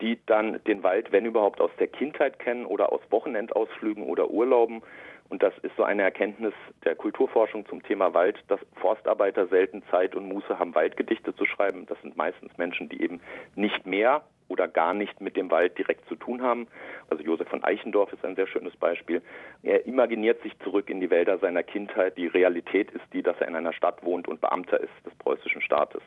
die 0.00 0.18
dann 0.26 0.62
den 0.64 0.82
Wald, 0.82 1.12
wenn 1.12 1.26
überhaupt, 1.26 1.60
aus 1.60 1.70
der 1.78 1.88
Kindheit 1.88 2.38
kennen 2.38 2.66
oder 2.66 2.92
aus 2.92 3.00
Wochenendausflügen 3.10 4.02
oder 4.02 4.30
Urlauben 4.30 4.82
und 5.30 5.42
das 5.42 5.56
ist 5.62 5.74
so 5.76 5.82
eine 5.84 6.02
Erkenntnis 6.02 6.54
der 6.84 6.94
Kulturforschung 6.94 7.66
zum 7.66 7.82
Thema 7.82 8.14
Wald, 8.14 8.38
dass 8.48 8.60
Forstarbeiter 8.76 9.46
selten 9.48 9.82
Zeit 9.90 10.14
und 10.14 10.28
Muße 10.28 10.58
haben, 10.58 10.74
Waldgedichte 10.74 11.34
zu 11.34 11.46
schreiben. 11.46 11.86
Das 11.86 12.00
sind 12.02 12.16
meistens 12.16 12.56
Menschen, 12.58 12.88
die 12.88 13.02
eben 13.02 13.20
nicht 13.54 13.86
mehr 13.86 14.22
oder 14.48 14.68
gar 14.68 14.92
nicht 14.92 15.20
mit 15.20 15.36
dem 15.36 15.50
Wald 15.50 15.78
direkt 15.78 16.06
zu 16.06 16.16
tun 16.16 16.42
haben. 16.42 16.66
Also 17.08 17.24
Josef 17.24 17.48
von 17.48 17.64
Eichendorff 17.64 18.12
ist 18.12 18.24
ein 18.24 18.36
sehr 18.36 18.46
schönes 18.46 18.76
Beispiel. 18.76 19.22
Er 19.62 19.86
imaginiert 19.86 20.42
sich 20.42 20.52
zurück 20.60 20.90
in 20.90 21.00
die 21.00 21.10
Wälder 21.10 21.38
seiner 21.38 21.62
Kindheit. 21.62 22.18
Die 22.18 22.26
Realität 22.26 22.90
ist 22.90 23.04
die, 23.12 23.22
dass 23.22 23.36
er 23.40 23.48
in 23.48 23.56
einer 23.56 23.72
Stadt 23.72 24.04
wohnt 24.04 24.28
und 24.28 24.40
Beamter 24.42 24.78
ist 24.78 24.92
des 25.06 25.14
preußischen 25.14 25.62
Staates. 25.62 26.02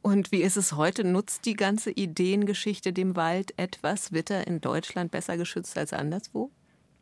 Und 0.00 0.32
wie 0.32 0.42
ist 0.42 0.56
es 0.56 0.76
heute? 0.76 1.06
Nutzt 1.06 1.44
die 1.44 1.54
ganze 1.54 1.90
Ideengeschichte 1.90 2.92
dem 2.92 3.16
Wald 3.16 3.52
etwas? 3.58 4.12
Wird 4.12 4.30
er 4.30 4.46
in 4.46 4.60
Deutschland 4.60 5.10
besser 5.10 5.36
geschützt 5.36 5.76
als 5.76 5.92
anderswo? 5.92 6.50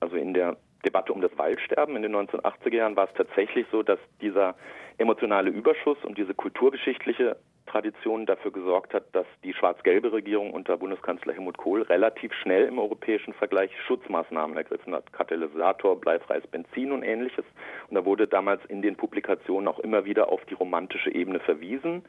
Also 0.00 0.16
in 0.16 0.35
der 0.35 0.57
Debatte 0.85 1.12
um 1.12 1.21
das 1.21 1.37
Waldsterben 1.39 1.97
in 1.97 2.03
den 2.03 2.15
1980er 2.15 2.75
Jahren 2.75 2.97
war 2.97 3.09
es 3.09 3.15
tatsächlich 3.15 3.67
so, 3.71 3.83
dass 3.83 3.99
dieser 4.21 4.55
emotionale 4.99 5.51
Überschuss 5.51 5.99
und 6.05 6.19
diese 6.19 6.35
kulturgeschichtliche 6.35 7.37
Tradition 7.67 8.27
dafür 8.27 8.51
gesorgt 8.51 8.93
hat, 8.93 9.05
dass 9.15 9.27
die 9.45 9.55
schwarz-gelbe 9.55 10.12
Regierung 10.12 10.53
unter 10.53 10.77
Bundeskanzler 10.77 11.33
Helmut 11.33 11.57
Kohl 11.57 11.83
relativ 11.83 12.33
schnell 12.35 12.67
im 12.67 12.79
europäischen 12.79 13.33
Vergleich 13.33 13.71
Schutzmaßnahmen 13.87 14.57
ergriffen 14.57 14.95
hat. 14.95 15.12
Katalysator, 15.12 15.99
bleifreies 15.99 16.47
Benzin 16.49 16.93
und 16.93 17.03
ähnliches. 17.03 17.45
Und 17.89 17.95
da 17.95 18.05
wurde 18.05 18.27
damals 18.27 18.65
in 18.67 18.83
den 18.83 18.97
Publikationen 18.97 19.69
auch 19.69 19.79
immer 19.79 20.05
wieder 20.05 20.31
auf 20.31 20.45
die 20.47 20.55
romantische 20.55 21.15
Ebene 21.15 21.41
verwiesen. 21.41 22.05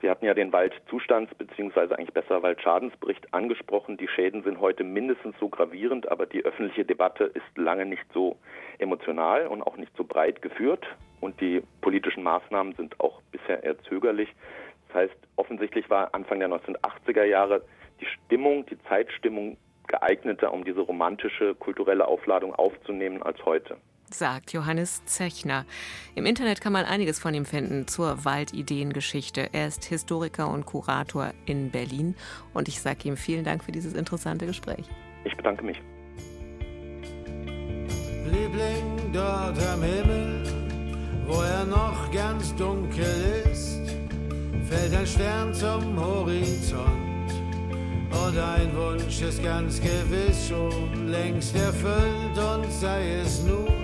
Sie 0.00 0.08
hatten 0.08 0.24
ja 0.24 0.32
den 0.32 0.50
Waldzustands- 0.50 1.34
bzw. 1.34 1.94
eigentlich 1.94 2.14
besser 2.14 2.42
Waldschadensbericht 2.42 3.34
angesprochen. 3.34 3.98
Die 3.98 4.08
Schäden 4.08 4.42
sind 4.42 4.58
heute 4.58 4.82
mindestens 4.82 5.36
so 5.38 5.48
gravierend, 5.50 6.10
aber 6.10 6.24
die 6.24 6.42
öffentliche 6.44 6.86
Debatte 6.86 7.24
ist 7.24 7.56
lange 7.56 7.84
nicht 7.84 8.04
so 8.14 8.36
emotional 8.78 9.46
und 9.46 9.62
auch 9.62 9.76
nicht 9.76 9.94
so 9.96 10.04
breit 10.04 10.40
geführt. 10.40 10.86
Und 11.20 11.38
die 11.40 11.62
politischen 11.82 12.22
Maßnahmen 12.22 12.74
sind 12.76 12.98
auch 12.98 13.20
bisher 13.30 13.62
eher 13.62 13.78
zögerlich. 13.80 14.30
Das 14.88 15.02
heißt, 15.02 15.16
offensichtlich 15.36 15.90
war 15.90 16.14
Anfang 16.14 16.38
der 16.40 16.48
1980er 16.48 17.24
Jahre 17.24 17.62
die 18.00 18.06
Stimmung, 18.06 18.64
die 18.66 18.78
Zeitstimmung 18.88 19.58
geeigneter, 19.86 20.52
um 20.54 20.64
diese 20.64 20.80
romantische 20.80 21.54
kulturelle 21.56 22.08
Aufladung 22.08 22.54
aufzunehmen 22.54 23.22
als 23.22 23.44
heute 23.44 23.76
sagt 24.14 24.52
Johannes 24.52 25.04
Zechner. 25.04 25.64
Im 26.14 26.26
Internet 26.26 26.60
kann 26.60 26.72
man 26.72 26.84
einiges 26.84 27.18
von 27.18 27.34
ihm 27.34 27.44
finden 27.44 27.86
zur 27.86 28.24
Waldideengeschichte. 28.24 29.50
Er 29.52 29.66
ist 29.66 29.84
Historiker 29.84 30.48
und 30.48 30.66
Kurator 30.66 31.32
in 31.46 31.70
Berlin 31.70 32.14
und 32.52 32.68
ich 32.68 32.80
sage 32.80 33.08
ihm 33.08 33.16
vielen 33.16 33.44
Dank 33.44 33.64
für 33.64 33.72
dieses 33.72 33.94
interessante 33.94 34.46
Gespräch. 34.46 34.84
Ich 35.24 35.36
bedanke 35.36 35.64
mich. 35.64 35.80
Liebling 38.24 39.12
dort 39.12 39.58
am 39.72 39.82
Himmel, 39.82 40.42
wo 41.26 41.40
er 41.42 41.64
noch 41.64 42.10
ganz 42.12 42.54
dunkel 42.56 43.44
ist, 43.50 43.80
fällt 44.68 44.94
ein 44.94 45.06
Stern 45.06 45.54
zum 45.54 45.98
Horizont. 45.98 47.10
Und 48.10 48.38
ein 48.38 48.76
Wunsch 48.76 49.22
ist 49.22 49.42
ganz 49.42 49.80
gewiss 49.80 50.48
schon 50.48 51.08
längst 51.08 51.54
erfüllt 51.56 52.36
und 52.36 52.70
sei 52.72 53.20
es 53.22 53.42
nur 53.44 53.79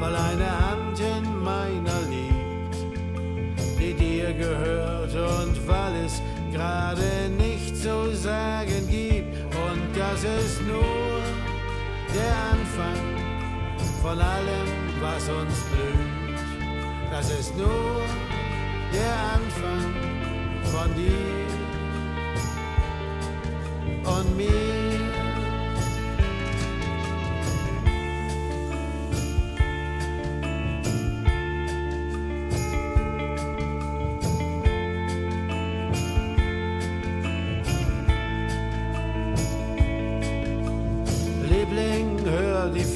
weil 0.00 0.16
eine 0.16 0.50
Hand 0.66 0.98
in 0.98 1.42
meiner 1.44 2.00
liegt, 2.08 2.76
die 3.78 3.92
dir 3.92 4.32
gehört 4.32 5.14
und 5.14 5.68
weil 5.68 5.94
es 6.06 6.22
gerade 6.50 7.30
nichts 7.36 7.82
zu 7.82 8.16
sagen 8.16 8.88
gibt 8.90 9.36
und 9.54 9.82
das 9.94 10.24
ist 10.24 10.62
nur 10.62 11.20
der 12.14 12.34
Anfang 12.52 13.00
von 14.02 14.18
allem, 14.18 14.68
was 15.00 15.28
uns 15.28 15.60
blüht. 15.70 16.38
Das 17.10 17.30
ist 17.30 17.56
nur 17.56 18.00
der 18.92 19.14
Anfang 19.36 19.94
von 20.72 20.94
dir 20.94 21.46
und 24.04 24.36
mir. 24.36 24.79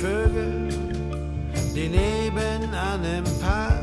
Vögel, 0.04 0.68
die 1.74 1.88
nebenan 1.88 3.02
im 3.04 3.24
Park 3.40 3.80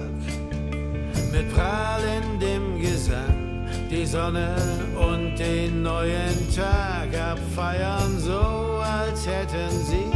mit 1.31 1.51
prahlendem 1.53 2.79
Gesang 2.79 3.65
die 3.89 4.05
Sonne 4.05 4.55
und 4.95 5.39
den 5.39 5.81
neuen 5.81 6.53
Tag 6.55 7.09
abfeiern, 7.19 8.19
so 8.19 8.83
als 8.83 9.25
hätten 9.25 9.71
sie 9.71 10.11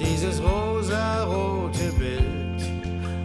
dieses 0.00 0.42
rosarote 0.42 1.92
Bild 1.96 2.60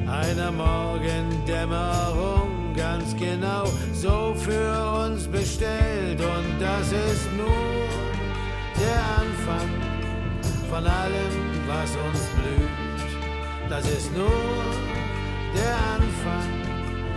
einer 0.08 0.52
Morgendämmerung 0.52 2.76
ganz 2.76 3.16
genau 3.16 3.64
so 3.94 4.36
für 4.36 5.04
uns 5.04 5.28
bestellt. 5.28 6.22
Und 6.22 6.60
das 6.60 6.92
ist 6.92 7.28
nur 7.36 7.88
der 8.80 9.02
Anfang 9.18 9.77
von 10.70 10.86
allem, 10.86 11.34
was 11.68 11.92
uns 12.08 12.28
blüht. 12.36 12.70
Das 13.70 13.86
ist 13.88 14.14
nur 14.16 14.30
der 15.56 15.76
Anfang 15.96 16.50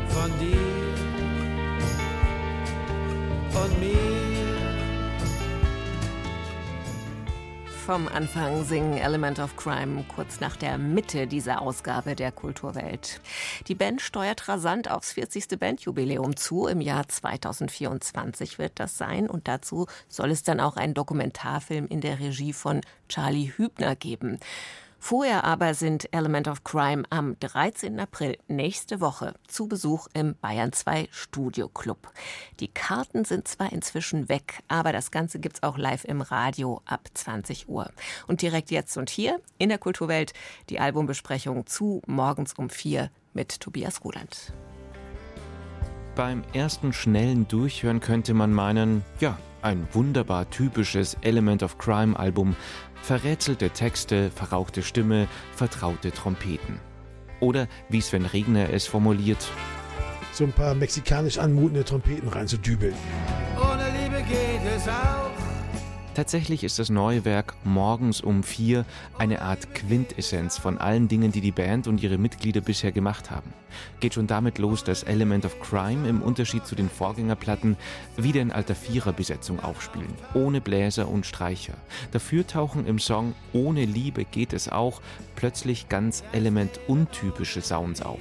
von 0.09 0.31
dir 0.39 1.01
und 3.63 3.81
mir. 3.81 4.30
Vom 7.91 8.07
Anfang 8.07 8.63
singen 8.63 8.99
Element 8.99 9.41
of 9.41 9.57
Crime 9.57 10.05
kurz 10.15 10.39
nach 10.39 10.55
der 10.55 10.79
Mitte 10.79 11.27
dieser 11.27 11.61
Ausgabe 11.61 12.15
der 12.15 12.31
Kulturwelt. 12.31 13.21
Die 13.67 13.75
Band 13.75 14.01
steuert 14.01 14.47
rasant 14.47 14.89
aufs 14.89 15.15
40. 15.15 15.59
Bandjubiläum 15.59 16.37
zu. 16.37 16.69
Im 16.69 16.81
Jahr 16.81 17.09
2024 17.09 18.61
wird 18.61 18.79
das 18.79 18.97
sein. 18.97 19.29
Und 19.29 19.49
dazu 19.49 19.89
soll 20.07 20.31
es 20.31 20.45
dann 20.45 20.61
auch 20.61 20.77
einen 20.77 20.95
Dokumentarfilm 20.95 21.89
in 21.89 22.01
der 22.01 22.21
Regie 22.21 22.53
von 22.53 22.83
Charlie 23.09 23.51
Hübner 23.57 23.97
geben. 23.97 24.39
Vorher 25.03 25.45
aber 25.45 25.73
sind 25.73 26.13
Element 26.13 26.47
of 26.47 26.63
Crime 26.63 27.05
am 27.09 27.35
13. 27.41 27.99
April 27.99 28.37
nächste 28.49 29.01
Woche 29.01 29.33
zu 29.49 29.67
Besuch 29.67 30.07
im 30.13 30.37
Bayern 30.43 30.75
2 30.75 31.09
Studio 31.11 31.69
Club. 31.69 32.13
Die 32.61 32.69
Karten 32.69 33.25
sind 33.25 33.49
zwar 33.49 33.73
inzwischen 33.73 34.29
weg, 34.29 34.63
aber 34.69 34.93
das 34.93 35.11
Ganze 35.11 35.41
gibt's 35.41 35.63
auch 35.63 35.79
live 35.79 36.05
im 36.05 36.21
Radio 36.21 36.83
ab 36.85 37.09
20 37.15 37.71
Uhr. 37.71 37.91
Und 38.27 38.43
direkt 38.43 38.71
jetzt 38.71 38.99
und 38.99 39.09
hier 39.09 39.41
in 39.57 39.71
der 39.71 39.79
Kulturwelt 39.79 40.35
die 40.69 40.81
Albumbesprechung 40.81 41.67
zu 41.67 42.03
morgens 42.07 42.53
um 42.53 42.69
vier 42.69 43.11
mit 43.33 43.59
Tobias 43.59 44.05
Ruland. 44.05 44.53
Beim 46.15 46.45
ersten 46.53 46.93
schnellen 46.93 47.49
Durchhören 47.49 48.01
könnte 48.01 48.35
man 48.35 48.53
meinen, 48.53 49.03
ja, 49.19 49.39
ein 49.63 49.87
wunderbar 49.93 50.49
typisches 50.51 51.17
Element 51.23 51.63
of 51.63 51.79
Crime 51.79 52.19
Album 52.19 52.57
verrätselte 53.03 53.71
Texte, 53.71 54.31
verrauchte 54.31 54.83
Stimme, 54.83 55.29
vertraute 55.55 56.13
Trompeten. 56.13 56.81
Oder 57.41 57.69
wie 57.89 58.01
Sven 58.01 58.27
Regner 58.27 58.71
es 58.71 58.87
formuliert, 58.87 59.49
so 60.33 60.45
ein 60.45 60.53
paar 60.53 60.75
mexikanisch 60.75 61.39
anmutende 61.39 61.85
Trompeten 61.85 62.29
reinzudübeln. 62.29 62.95
Ohne 63.57 63.91
Liebe 63.99 64.23
geht 64.23 64.63
es 64.77 64.87
auch 64.89 65.30
Tatsächlich 66.15 66.65
ist 66.65 66.81
das 66.81 66.91
neue 66.91 67.25
Werk 67.25 67.55
Morgens 67.63 68.21
um 68.21 68.43
vier 68.43 68.85
eine 69.17 69.43
Art 69.43 69.75
Quintessenz 69.75 70.59
von 70.59 70.77
allen 70.77 71.07
Dingen, 71.07 71.31
die 71.31 71.41
die 71.41 71.53
Band 71.53 71.87
und 71.87 72.03
ihre 72.03 72.19
Mitglieder 72.19 72.61
bisher 72.61 72.91
gemacht 72.91 73.31
haben. 73.31 73.53
Geht 74.01 74.15
schon 74.15 74.27
damit 74.27 74.59
los, 74.59 74.83
dass 74.83 75.05
Element 75.05 75.45
of 75.45 75.61
Crime 75.61 76.09
im 76.09 76.21
Unterschied 76.21 76.67
zu 76.67 76.75
den 76.75 76.91
Vorgängerplatten 76.91 77.77
wieder 78.17 78.41
in 78.41 78.51
alter 78.51 78.75
Viererbesetzung 78.75 79.61
aufspielen, 79.61 80.13
ohne 80.35 80.61
Bläser 80.61 81.09
und 81.09 81.27
Streicher. 81.27 81.75
Dafür 82.11 82.45
tauchen 82.45 82.87
im 82.87 82.99
Song 82.99 83.35
Ohne 83.53 83.85
Liebe 83.85 84.25
geht 84.25 84.53
es 84.53 84.69
auch 84.69 85.01
plötzlich 85.37 85.89
ganz 85.89 86.25
elementuntypische 86.33 87.63
Sounds 87.63 88.03
auf. 88.03 88.21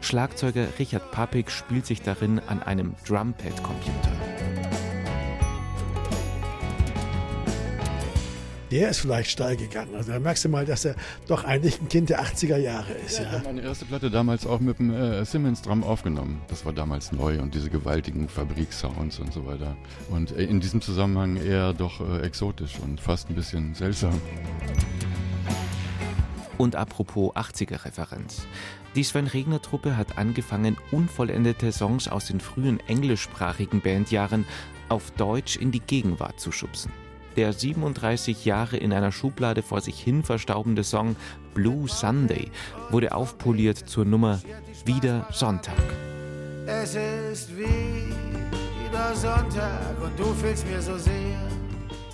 Schlagzeuger 0.00 0.66
Richard 0.78 1.10
Papik 1.10 1.50
spielt 1.50 1.84
sich 1.84 2.00
darin 2.00 2.40
an 2.48 2.62
einem 2.62 2.94
Drumpad-Computer. 3.06 4.35
Der 8.70 8.90
ist 8.90 8.98
vielleicht 9.00 9.30
steil 9.30 9.56
gegangen. 9.56 9.94
Also 9.94 10.12
da 10.12 10.18
merkst 10.18 10.44
du 10.44 10.48
mal, 10.48 10.64
dass 10.64 10.84
er 10.84 10.96
doch 11.26 11.44
eigentlich 11.44 11.80
ein 11.80 11.88
Kind 11.88 12.10
der 12.10 12.22
80er 12.22 12.56
Jahre 12.56 12.92
ist. 12.92 13.18
Ja, 13.18 13.24
ja. 13.24 13.28
Ich 13.28 13.34
habe 13.36 13.44
meine 13.46 13.62
erste 13.62 13.84
Platte 13.84 14.10
damals 14.10 14.46
auch 14.46 14.60
mit 14.60 14.78
dem 14.78 14.92
äh, 14.92 15.24
Simmons 15.24 15.62
Drum 15.62 15.84
aufgenommen. 15.84 16.40
Das 16.48 16.64
war 16.64 16.72
damals 16.72 17.12
neu 17.12 17.40
und 17.40 17.54
diese 17.54 17.70
gewaltigen 17.70 18.28
Fabriksounds 18.28 19.18
und 19.18 19.32
so 19.32 19.46
weiter. 19.46 19.76
Und 20.10 20.32
äh, 20.32 20.44
in 20.44 20.60
diesem 20.60 20.80
Zusammenhang 20.80 21.36
eher 21.36 21.72
doch 21.72 22.00
äh, 22.00 22.22
exotisch 22.22 22.78
und 22.82 23.00
fast 23.00 23.30
ein 23.30 23.34
bisschen 23.34 23.74
seltsam. 23.74 24.20
Und 26.58 26.74
apropos 26.74 27.34
80er-Referenz. 27.34 28.46
Die 28.94 29.04
Sven 29.04 29.26
Regner 29.26 29.60
Truppe 29.60 29.96
hat 29.96 30.16
angefangen, 30.16 30.78
unvollendete 30.90 31.70
Songs 31.70 32.08
aus 32.08 32.26
den 32.26 32.40
frühen 32.40 32.80
englischsprachigen 32.88 33.82
Bandjahren 33.82 34.46
auf 34.88 35.10
Deutsch 35.10 35.56
in 35.56 35.70
die 35.70 35.80
Gegenwart 35.80 36.40
zu 36.40 36.50
schubsen. 36.50 36.90
Der 37.36 37.52
37 37.52 38.46
Jahre 38.46 38.78
in 38.78 38.94
einer 38.94 39.12
Schublade 39.12 39.62
vor 39.62 39.82
sich 39.82 40.00
hin 40.00 40.22
verstaubende 40.22 40.82
Song 40.82 41.16
Blue 41.52 41.86
Sunday 41.86 42.50
wurde 42.90 43.14
aufpoliert 43.14 43.76
zur 43.76 44.06
Nummer 44.06 44.40
Wieder 44.86 45.26
Sonntag. 45.30 45.76
Es 46.66 46.94
ist 46.94 47.50
wieder 47.54 49.14
Sonntag 49.14 50.00
und 50.02 50.18
du 50.18 50.32
fehlst 50.32 50.66
mir 50.66 50.80
so 50.80 50.96
sehr 50.96 51.65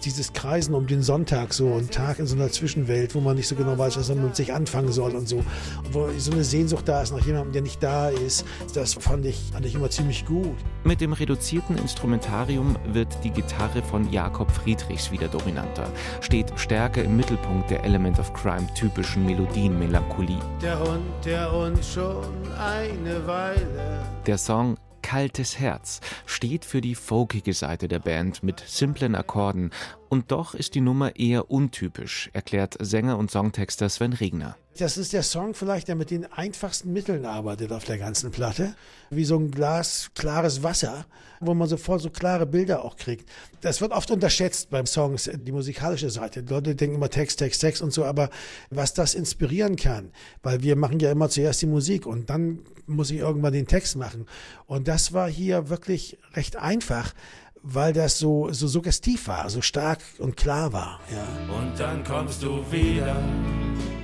dieses 0.04 0.32
Kreisen 0.32 0.74
um 0.74 0.86
den 0.86 1.02
Sonntag 1.02 1.54
so, 1.54 1.74
ein 1.74 1.90
Tag 1.90 2.18
in 2.18 2.26
so 2.26 2.36
einer 2.36 2.50
Zwischenwelt, 2.50 3.14
wo 3.14 3.20
man 3.20 3.36
nicht 3.36 3.48
so 3.48 3.54
genau 3.54 3.76
weiß, 3.78 3.96
was 3.96 4.08
man 4.08 4.24
mit 4.24 4.36
sich 4.36 4.52
anfangen 4.52 4.92
soll 4.92 5.14
und 5.14 5.28
so. 5.28 5.36
Und 5.36 5.94
wo 5.94 6.08
so 6.18 6.32
eine 6.32 6.44
Sehnsucht 6.44 6.88
da 6.88 7.02
ist 7.02 7.12
nach 7.12 7.24
jemandem, 7.24 7.52
der 7.52 7.62
nicht 7.62 7.82
da 7.82 8.08
ist, 8.08 8.44
das 8.74 8.94
fand 8.94 9.26
ich, 9.26 9.50
fand 9.52 9.66
ich 9.66 9.74
immer 9.74 9.90
ziemlich 9.90 10.26
gut. 10.26 10.56
Mit 10.84 11.00
dem 11.00 11.12
reduzierten 11.12 11.78
Instrumentarium 11.78 12.76
wird 12.92 13.08
die 13.24 13.30
Gitarre 13.30 13.82
von 13.82 14.10
Jakob 14.10 14.50
Friedrichs 14.50 15.10
wieder 15.10 15.28
dominanter, 15.28 15.86
steht 16.20 16.52
stärker 16.56 17.02
im 17.04 17.16
Mittelpunkt 17.16 17.70
der 17.70 17.84
Element 17.84 18.18
of 18.18 18.32
Crime 18.34 18.66
typischen 18.74 19.24
Melodienmelancholie. 19.26 20.38
Der 20.60 20.78
Hund, 20.78 21.02
der 21.24 21.52
uns 21.52 21.92
schon 21.92 22.24
eine 22.58 23.26
Weile. 23.26 24.02
Der 24.26 24.38
Song 24.38 24.76
Kaltes 25.02 25.58
Herz 25.58 26.00
steht 26.26 26.64
für 26.64 26.80
die 26.80 26.94
folkige 26.94 27.52
Seite 27.52 27.88
der 27.88 27.98
Band 27.98 28.42
mit 28.42 28.60
simplen 28.60 29.14
Akkorden 29.14 29.70
und 30.12 30.30
doch 30.30 30.54
ist 30.54 30.74
die 30.74 30.82
Nummer 30.82 31.16
eher 31.16 31.50
untypisch, 31.50 32.28
erklärt 32.34 32.76
Sänger 32.78 33.16
und 33.16 33.30
Songtexter 33.30 33.88
Sven 33.88 34.12
Regner. 34.12 34.58
Das 34.76 34.98
ist 34.98 35.14
der 35.14 35.22
Song 35.22 35.54
vielleicht, 35.54 35.88
der 35.88 35.94
mit 35.94 36.10
den 36.10 36.30
einfachsten 36.30 36.92
Mitteln 36.92 37.24
arbeitet 37.24 37.72
auf 37.72 37.84
der 37.84 37.96
ganzen 37.96 38.30
Platte. 38.30 38.74
Wie 39.08 39.24
so 39.24 39.38
ein 39.38 39.50
Glas 39.50 40.10
klares 40.14 40.62
Wasser, 40.62 41.06
wo 41.40 41.54
man 41.54 41.66
sofort 41.66 42.02
so 42.02 42.10
klare 42.10 42.44
Bilder 42.44 42.84
auch 42.84 42.96
kriegt. 42.96 43.26
Das 43.62 43.80
wird 43.80 43.92
oft 43.92 44.10
unterschätzt 44.10 44.68
beim 44.68 44.84
Songs, 44.84 45.30
die 45.32 45.52
musikalische 45.52 46.10
Seite. 46.10 46.42
Die 46.42 46.52
Leute 46.52 46.74
denken 46.74 46.96
immer 46.96 47.08
Text, 47.08 47.38
Text, 47.38 47.62
Text 47.62 47.80
und 47.80 47.94
so, 47.94 48.04
aber 48.04 48.28
was 48.68 48.92
das 48.92 49.14
inspirieren 49.14 49.76
kann, 49.76 50.10
weil 50.42 50.62
wir 50.62 50.76
machen 50.76 51.00
ja 51.00 51.10
immer 51.10 51.30
zuerst 51.30 51.62
die 51.62 51.66
Musik 51.66 52.04
und 52.04 52.28
dann 52.28 52.60
muss 52.86 53.10
ich 53.10 53.18
irgendwann 53.18 53.54
den 53.54 53.66
Text 53.66 53.96
machen. 53.96 54.26
Und 54.66 54.88
das 54.88 55.14
war 55.14 55.28
hier 55.30 55.70
wirklich 55.70 56.18
recht 56.34 56.56
einfach, 56.56 57.14
weil 57.62 57.92
das 57.92 58.18
so, 58.18 58.52
so 58.52 58.66
suggestiv 58.66 59.28
war, 59.28 59.48
so 59.50 59.60
stark 59.60 60.00
und 60.18 60.36
klar 60.36 60.72
war. 60.72 61.00
Ja. 61.10 61.56
Und 61.56 61.78
dann 61.78 62.04
kommst 62.04 62.42
du 62.42 62.64
wieder. 62.70 63.16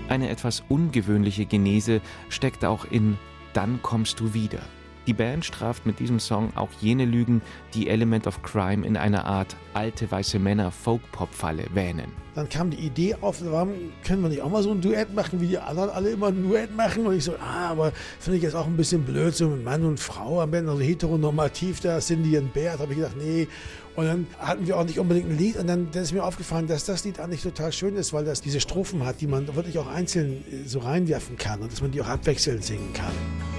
Eine 0.09 0.31
etwas 0.31 0.63
ungewöhnliche 0.69 1.45
Genese 1.45 2.01
steckt 2.29 2.65
auch 2.65 2.85
in 2.85 3.19
Dann 3.53 3.81
kommst 3.83 4.21
du 4.21 4.35
wieder. 4.35 4.61
Die 5.09 5.15
Band 5.15 5.43
straft 5.43 5.87
mit 5.87 6.01
diesem 6.01 6.21
Song 6.21 6.55
auch 6.55 6.69
jene 6.83 7.07
Lügen, 7.07 7.41
die 7.73 7.89
Element 7.89 8.27
of 8.27 8.43
Crime 8.43 8.87
in 8.87 8.95
einer 8.95 9.25
Art 9.25 9.57
alte 9.73 10.11
weiße 10.11 10.39
Männer 10.39 10.71
Folk-Pop-Falle 10.71 11.65
wähnen. 11.73 12.13
Dann 12.35 12.47
kam 12.51 12.69
die 12.69 12.77
Idee 12.77 13.17
auf, 13.23 13.43
warum 13.43 13.71
können 14.05 14.21
wir 14.21 14.29
nicht 14.29 14.43
auch 14.43 14.51
mal 14.51 14.63
so 14.63 14.71
ein 14.71 14.83
Duett 14.83 15.15
machen, 15.15 15.41
wie 15.41 15.47
die 15.47 15.59
anderen 15.59 15.89
alle 15.89 16.11
immer 16.11 16.27
ein 16.27 16.47
Duett 16.47 16.77
machen? 16.77 17.07
Und 17.07 17.17
ich 17.17 17.25
so, 17.25 17.33
ah, 17.41 17.71
aber 17.71 17.93
finde 18.21 18.37
ich 18.37 18.43
jetzt 18.43 18.55
auch 18.55 18.67
ein 18.67 18.77
bisschen 18.77 19.03
blöd, 19.03 19.35
so 19.35 19.49
mit 19.49 19.65
Mann 19.65 19.83
und 19.83 19.99
Frau 19.99 20.43
am 20.43 20.53
Ende, 20.53 20.73
also 20.73 20.83
heteronormativ, 20.83 21.81
da 21.81 22.01
Cindy 22.01 22.37
und 22.37 22.53
Bert, 22.53 22.79
habe 22.79 22.93
ich 22.93 22.99
gedacht, 22.99 23.17
nee. 23.17 23.49
Und 23.97 24.05
dann 24.05 24.27
hatten 24.39 24.67
wir 24.67 24.77
auch 24.77 24.85
nicht 24.85 24.99
unbedingt 24.99 25.31
ein 25.31 25.39
Lied 25.39 25.57
und 25.57 25.69
dann, 25.69 25.89
dann 25.91 26.03
ist 26.03 26.13
mir 26.13 26.23
aufgefallen, 26.23 26.67
dass 26.67 26.85
das 26.85 27.03
Lied 27.05 27.19
eigentlich 27.19 27.43
total 27.43 27.73
schön 27.73 27.97
ist, 27.97 28.13
weil 28.13 28.27
das 28.27 28.43
diese 28.43 28.61
Strophen 28.61 29.07
hat, 29.07 29.23
die 29.23 29.27
man 29.27 29.53
wirklich 29.57 29.79
auch 29.79 29.89
einzeln 29.89 30.45
äh, 30.53 30.69
so 30.69 30.81
reinwerfen 30.81 31.39
kann 31.39 31.63
und 31.63 31.73
dass 31.73 31.81
man 31.81 31.93
die 31.93 32.03
auch 32.03 32.09
abwechselnd 32.09 32.63
singen 32.63 32.93
kann. 32.93 33.15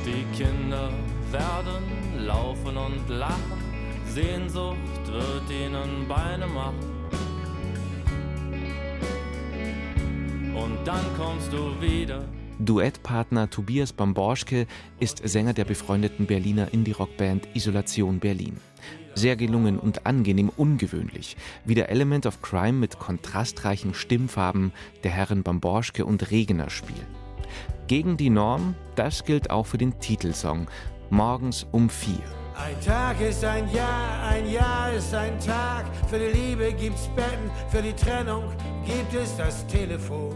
Die 0.05 0.23
Kinder 0.37 0.91
werden 1.31 2.25
laufen 2.25 2.77
und 2.77 3.09
lachen. 3.09 3.69
Sehnsucht 4.05 4.77
wird 5.07 5.49
ihnen 5.51 6.07
Beine 6.07 6.47
machen. 6.47 6.99
Und 10.55 10.77
dann 10.85 11.05
kommst 11.17 11.53
du 11.53 11.79
wieder. 11.79 12.25
Duettpartner 12.59 13.49
Tobias 13.49 13.93
Bamborschke 13.93 14.67
ist 14.99 15.21
Sänger 15.23 15.53
der 15.53 15.63
befreundeten 15.63 16.25
Berliner 16.25 16.73
Indie-Rock-Band 16.73 17.47
Isolation 17.53 18.19
Berlin. 18.19 18.57
Sehr 19.15 19.35
gelungen 19.35 19.79
und 19.79 20.05
angenehm 20.05 20.49
ungewöhnlich, 20.49 21.37
wie 21.65 21.75
der 21.75 21.89
Element 21.89 22.25
of 22.25 22.41
Crime 22.41 22.73
mit 22.73 22.99
kontrastreichen 22.99 23.93
Stimmfarben 23.93 24.73
der 25.03 25.11
Herren 25.11 25.43
Bamborschke 25.43 26.05
und 26.05 26.31
Regener 26.31 26.69
spielen. 26.69 27.07
Gegen 27.87 28.17
die 28.17 28.29
Norm, 28.29 28.75
das 28.95 29.23
gilt 29.23 29.49
auch 29.49 29.65
für 29.65 29.77
den 29.77 29.99
Titelsong, 29.99 30.67
morgens 31.11 31.65
um 31.71 31.89
vier. 31.89 32.23
Ein 32.55 32.79
Tag 32.81 33.21
ist 33.21 33.43
ein 33.45 33.71
Jahr, 33.71 34.29
ein 34.29 34.49
Jahr 34.49 34.91
ist 34.91 35.13
ein 35.13 35.39
Tag. 35.39 35.85
Für 36.09 36.19
die 36.19 36.37
Liebe 36.37 36.73
gibt's 36.73 37.07
Betten, 37.15 37.49
für 37.69 37.81
die 37.81 37.93
Trennung 37.93 38.51
gibt 38.85 39.13
es 39.13 39.37
das 39.37 39.65
Telefon. 39.67 40.35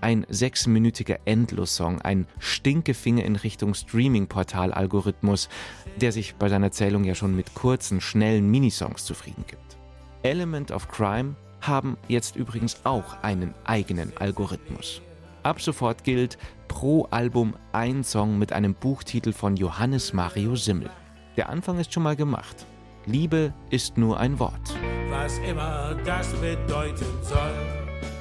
Ein 0.00 0.26
sechsminütiger 0.28 1.18
Endlos-Song, 1.24 2.00
ein 2.02 2.26
Stinkefinger 2.38 3.24
in 3.24 3.36
Richtung 3.36 3.74
Streaming-Portal-Algorithmus, 3.74 5.48
der 5.96 6.12
sich 6.12 6.36
bei 6.36 6.48
seiner 6.48 6.70
Zählung 6.70 7.04
ja 7.04 7.14
schon 7.14 7.34
mit 7.34 7.54
kurzen, 7.54 8.00
schnellen 8.00 8.50
Minisongs 8.50 9.04
zufrieden 9.04 9.44
gibt. 9.46 9.78
Element 10.22 10.70
of 10.70 10.88
Crime 10.88 11.36
haben 11.60 11.96
jetzt 12.08 12.36
übrigens 12.36 12.80
auch 12.84 13.22
einen 13.22 13.54
eigenen 13.64 14.12
Algorithmus. 14.16 15.00
Ab 15.44 15.60
sofort 15.60 16.04
gilt 16.04 16.38
pro 16.68 17.02
Album 17.10 17.54
ein 17.72 18.02
Song 18.02 18.38
mit 18.38 18.54
einem 18.54 18.74
Buchtitel 18.74 19.34
von 19.34 19.56
Johannes 19.56 20.14
Mario 20.14 20.56
Simmel. 20.56 20.88
Der 21.36 21.50
Anfang 21.50 21.78
ist 21.78 21.92
schon 21.92 22.02
mal 22.02 22.16
gemacht. 22.16 22.64
Liebe 23.04 23.52
ist 23.68 23.98
nur 23.98 24.18
ein 24.18 24.38
Wort. 24.38 24.74
Was 25.10 25.36
immer 25.40 25.94
das 26.06 26.32
bedeuten 26.32 27.04
soll. 27.22 27.52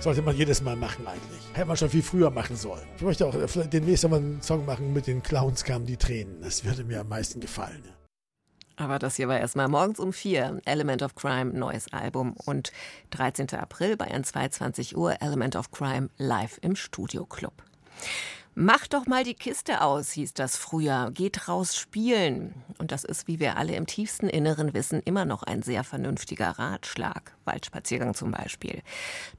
Sollte 0.01 0.21
man 0.21 0.36
jedes 0.36 0.62
Mal 0.62 0.75
machen 0.75 1.07
eigentlich. 1.07 1.41
Hätte 1.53 1.67
man 1.69 1.77
schon 1.77 1.89
viel 1.89 2.03
früher 2.03 2.29
machen 2.29 2.57
sollen. 2.57 2.83
Ich 2.97 3.01
möchte 3.03 3.25
auch 3.25 3.33
demnächst 3.71 4.09
mal 4.09 4.17
einen 4.17 4.41
Song 4.41 4.65
machen 4.65 4.91
mit 4.91 5.07
den 5.07 5.23
Clowns 5.23 5.63
kamen 5.63 5.86
die 5.86 5.95
Tränen. 5.95 6.41
Das 6.41 6.65
würde 6.65 6.83
mir 6.83 6.99
am 6.99 7.07
meisten 7.07 7.39
gefallen. 7.39 7.83
Aber 8.75 8.99
das 8.99 9.15
hier 9.15 9.27
war 9.27 9.39
erstmal 9.39 9.67
morgens 9.67 9.99
um 9.99 10.13
vier. 10.13 10.59
Element 10.65 11.03
of 11.03 11.15
Crime, 11.15 11.53
neues 11.53 11.91
Album. 11.93 12.33
Und 12.45 12.71
13. 13.12 13.53
April 13.55 13.97
bei 13.97 14.07
22 14.07 14.97
Uhr 14.97 15.21
Element 15.21 15.55
of 15.55 15.71
Crime 15.71 16.09
live 16.17 16.59
im 16.62 16.75
Studio 16.75 17.25
Club. 17.25 17.53
Mach 18.56 18.86
doch 18.86 19.08
mal 19.08 19.24
die 19.24 19.34
Kiste 19.34 19.82
aus, 19.82 20.12
hieß 20.12 20.36
das 20.36 20.58
früher. 20.58 21.10
Geht 21.12 21.48
raus 21.48 21.76
spielen. 21.76 22.54
Und 22.78 22.92
das 22.92 23.04
ist, 23.04 23.28
wie 23.28 23.39
wir 23.39 23.58
alle 23.58 23.76
im 23.76 23.88
tiefsten 23.88 24.30
Inneren 24.30 24.76
wissen, 24.76 25.02
immer 25.04 25.26
noch 25.26 25.42
ein 25.42 25.63
sehr 25.63 25.84
vernünftiger 25.84 26.52
Ratschlag. 26.52 27.36
Waldspaziergang 27.46 28.13
zum 28.13 28.32
Beispiel. 28.32 28.84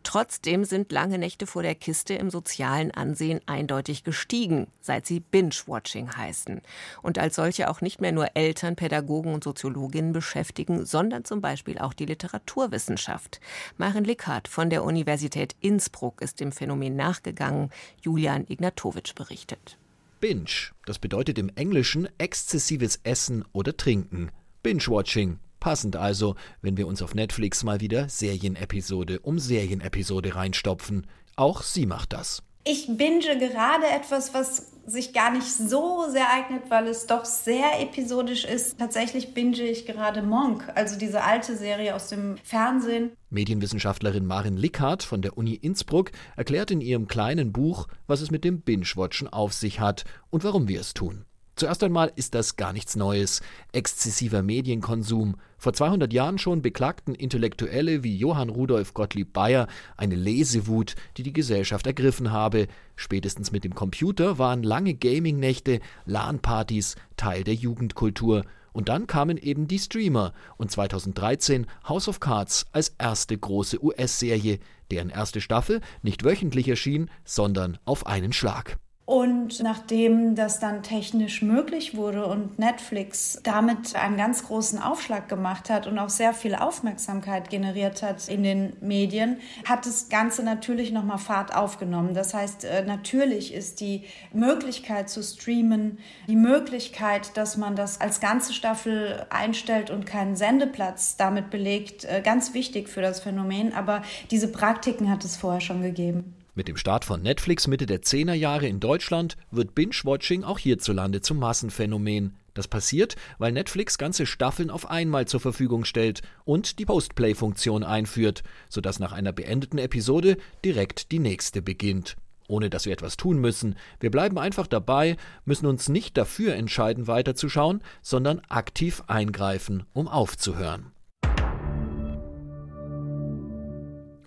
Trotzdem 0.03 0.65
sind 0.65 0.91
lange 0.91 1.19
Nächte 1.19 1.47
vor 1.47 1.63
der 1.63 1.77
Kiste 1.77 2.15
im 2.15 2.29
sozialen 2.29 2.91
Ansehen 2.91 3.41
eindeutig 3.47 4.03
gestiegen, 4.03 4.67
seit 4.81 5.07
sie 5.07 5.21
Binge-Watching 5.21 6.17
heißen. 6.17 6.61
Und 7.01 7.19
als 7.19 7.37
solche 7.37 7.71
auch 7.71 7.81
nicht 7.81 8.01
mehr 8.01 8.13
nur 8.13 8.35
Eltern, 8.35 8.75
Pädagogen 8.75 9.33
und 9.33 9.45
Soziologinnen 9.45 10.13
beschäftigen, 10.13 10.85
sondern 10.85 11.25
zum 11.25 11.41
Beispiel 11.41 11.79
auch 11.79 11.95
die 11.95 12.07
Literaturwissenschaft. 12.07 13.41
Maren 13.79 14.05
Lickhardt 14.05 14.49
von 14.49 14.71
der 14.71 14.83
Universität 14.83 15.55
Innsbruck 15.61 16.21
ist 16.21 16.41
dem 16.41 16.51
Phänomen 16.51 16.97
nachgegangen. 16.97 17.71
Julian 18.03 18.45
Ignatowitsch 18.49 19.04
Kovac 19.05 19.15
berichtet. 19.15 19.77
Binge, 20.21 20.73
das 20.87 20.99
bedeutet 20.99 21.39
im 21.39 21.51
Englischen 21.51 22.09
exzessives 22.19 23.01
Essen 23.03 23.45
oder 23.53 23.77
Trinken. 23.77 24.31
Binge-Watching 24.63 25.39
Passend 25.61 25.97
also, 25.97 26.37
wenn 26.61 26.77
wir 26.77 26.87
uns 26.87 27.01
auf 27.01 27.15
Netflix 27.15 27.65
mal 27.65 27.81
wieder 27.81 28.11
Serienepisode 28.11 29.21
um 29.21 29.39
Serienepisode 29.39 30.35
reinstopfen. 30.35 31.07
Auch 31.37 31.63
sie 31.63 31.87
macht 31.87 32.13
das. 32.13 32.43
Ich 32.67 32.87
binge 32.97 33.39
gerade 33.39 33.87
etwas, 33.87 34.33
was 34.33 34.73
sich 34.87 35.13
gar 35.13 35.31
nicht 35.31 35.47
so 35.47 36.09
sehr 36.09 36.31
eignet, 36.31 36.71
weil 36.71 36.87
es 36.87 37.07
doch 37.07 37.27
sehr 37.27 37.81
episodisch 37.81 38.47
ist. 38.47 38.79
Tatsächlich 38.79 39.35
binge 39.35 39.63
ich 39.63 39.85
gerade 39.85 40.23
Monk, 40.23 40.71
also 40.75 40.99
diese 40.99 41.23
alte 41.23 41.57
Serie 41.57 41.95
aus 41.95 42.09
dem 42.09 42.39
Fernsehen. 42.43 43.13
Medienwissenschaftlerin 43.29 44.25
Marin 44.25 44.57
Lickhardt 44.57 45.03
von 45.03 45.21
der 45.21 45.37
Uni 45.37 45.55
Innsbruck 45.55 46.11
erklärt 46.37 46.71
in 46.71 46.81
ihrem 46.81 47.07
kleinen 47.07 47.53
Buch, 47.53 47.87
was 48.07 48.23
es 48.23 48.31
mit 48.31 48.45
dem 48.45 48.63
Binge-Watchen 48.63 49.29
auf 49.29 49.53
sich 49.53 49.81
hat 49.81 50.05
und 50.31 50.43
warum 50.43 50.67
wir 50.67 50.81
es 50.81 50.95
tun. 50.95 51.27
Zuerst 51.57 51.85
einmal 51.85 52.11
ist 52.17 52.35
das 52.35 52.57
gar 52.57 52.73
nichts 52.73 52.97
Neues. 52.97 53.41
Exzessiver 53.73 54.43
Medienkonsum. 54.43 55.37
Vor 55.57 55.73
200 55.73 56.13
Jahren 56.13 56.39
schon 56.39 56.63
beklagten 56.63 57.15
Intellektuelle 57.15 58.03
wie 58.03 58.17
Johann 58.17 58.49
Rudolf 58.49 58.93
Gottlieb 58.93 59.33
Bayer 59.33 59.69
eine 59.97 60.17
Lesewut, 60.17 60.97
die 61.17 61.23
die 61.23 61.33
Gesellschaft 61.33 61.87
ergriffen 61.87 62.33
habe. 62.33 62.67
Spätestens 62.97 63.53
mit 63.53 63.63
dem 63.63 63.75
Computer 63.75 64.39
waren 64.39 64.65
lange 64.65 64.95
Gaming-Nächte, 64.95 65.81
LAN-Partys 66.07 66.97
Teil 67.17 67.45
der 67.45 67.55
Jugendkultur. 67.55 68.45
Und 68.73 68.89
dann 68.89 69.07
kamen 69.07 69.37
eben 69.37 69.69
die 69.69 69.79
Streamer 69.79 70.33
und 70.57 70.73
2013 70.73 71.67
House 71.89 72.09
of 72.09 72.19
Cards 72.19 72.67
als 72.73 72.97
erste 72.99 73.39
große 73.39 73.83
US-Serie, 73.83 74.59
deren 74.91 75.11
erste 75.11 75.41
Staffel 75.41 75.81
nicht 76.03 76.25
wöchentlich 76.25 76.67
erschien, 76.67 77.09
sondern 77.25 77.79
auf 77.85 78.07
einen 78.07 78.33
Schlag. 78.33 78.79
Und 79.07 79.63
nachdem 79.63 80.35
das 80.35 80.61
dann 80.61 80.83
technisch 80.83 81.43
möglich 81.43 81.95
wurde 81.95 82.25
und 82.25 82.59
Netflix 82.59 83.39
damit 83.43 83.95
einen 83.97 84.17
ganz 84.17 84.47
großen 84.47 84.81
Aufschlag 84.81 85.29
gemacht 85.29 85.69
hat 85.69 85.87
und 85.87 85.99
auch 85.99 86.09
sehr 86.09 86.33
viel 86.33 86.55
Aufmerksamkeit 86.55 87.51
generiert 87.51 88.03
hat 88.03 88.29
in 88.29 88.43
den 88.43 88.73
Medien, 88.81 89.41
hat 89.67 89.85
das 89.85 90.09
Ganze 90.09 90.43
natürlich 90.43 90.91
nochmal 90.91 91.19
Fahrt 91.19 91.55
aufgenommen. 91.55 92.15
Das 92.15 92.33
heißt, 92.33 92.65
äh, 92.65 92.83
natürlich 92.87 93.53
ist 93.53 93.81
die 93.81 94.05
Möglichkeit 94.33 95.11
zu 95.11 95.23
streamen, 95.23 95.99
die 96.27 96.37
Möglichkeit, 96.37 97.37
dass 97.37 97.59
man 97.59 97.77
das 97.77 98.01
als 98.01 98.21
ganze 98.21 98.55
Staffel 98.55 99.27
einstellt 99.29 99.91
und 99.91 100.07
keinen 100.07 100.35
Sendeplatz 100.35 101.19
damit 101.19 101.51
belegt, 101.51 102.07
äh, 102.07 102.23
ganz 102.23 102.55
wichtig 102.55 102.89
für 102.89 103.03
das 103.03 103.21
Phänomen. 103.21 103.75
Aber 103.75 104.01
diese 104.31 104.51
Praktiken 104.51 105.11
hat 105.11 105.27
es 105.27 105.37
vorher 105.37 105.61
schon 105.61 105.83
gegeben. 105.83 106.35
Mit 106.57 106.69
dem 106.69 106.77
Start 106.77 107.05
von 107.05 107.21
Netflix 107.21 107.67
Mitte 107.67 107.85
der 107.85 108.03
10er 108.03 108.33
Jahre 108.33 108.69
in 108.69 108.79
Deutschland 108.79 109.37
wird 109.51 109.75
Binge-Watching 109.75 110.45
auch 110.45 110.61
hierzulande 110.61 111.21
zum 111.21 111.41
Massenphänomen. 111.41 112.37
Das 112.55 112.69
passiert, 112.69 113.17
weil 113.39 113.51
Netflix 113.51 113.99
ganze 113.99 114.25
Staffeln 114.25 114.71
auf 114.71 114.89
einmal 114.89 115.27
zur 115.27 115.41
Verfügung 115.41 115.85
stellt 115.85 116.23
und 116.45 116.79
die 116.79 116.85
Postplay-Funktion 116.85 117.83
einführt, 117.83 118.45
sodass 118.69 119.01
nach 119.01 119.11
einer 119.11 119.33
beendeten 119.33 119.79
Episode 119.79 120.37
direkt 120.65 121.11
die 121.11 121.19
nächste 121.19 121.61
beginnt. 121.61 122.17
Ohne 122.47 122.71
dass 122.71 122.85
wir 122.85 122.93
etwas 122.93 123.17
tun 123.17 123.41
müssen. 123.41 123.75
Wir 123.99 124.13
bleiben 124.13 124.39
einfach 124.39 124.69
dabei, 124.69 125.17
müssen 125.45 125.67
uns 125.67 125.89
nicht 125.89 126.17
dafür 126.17 126.55
entscheiden, 126.55 127.09
weiterzuschauen, 127.09 127.83
sondern 128.01 128.41
aktiv 128.49 129.03
eingreifen, 129.09 129.87
um 129.93 130.07
aufzuhören. 130.07 130.94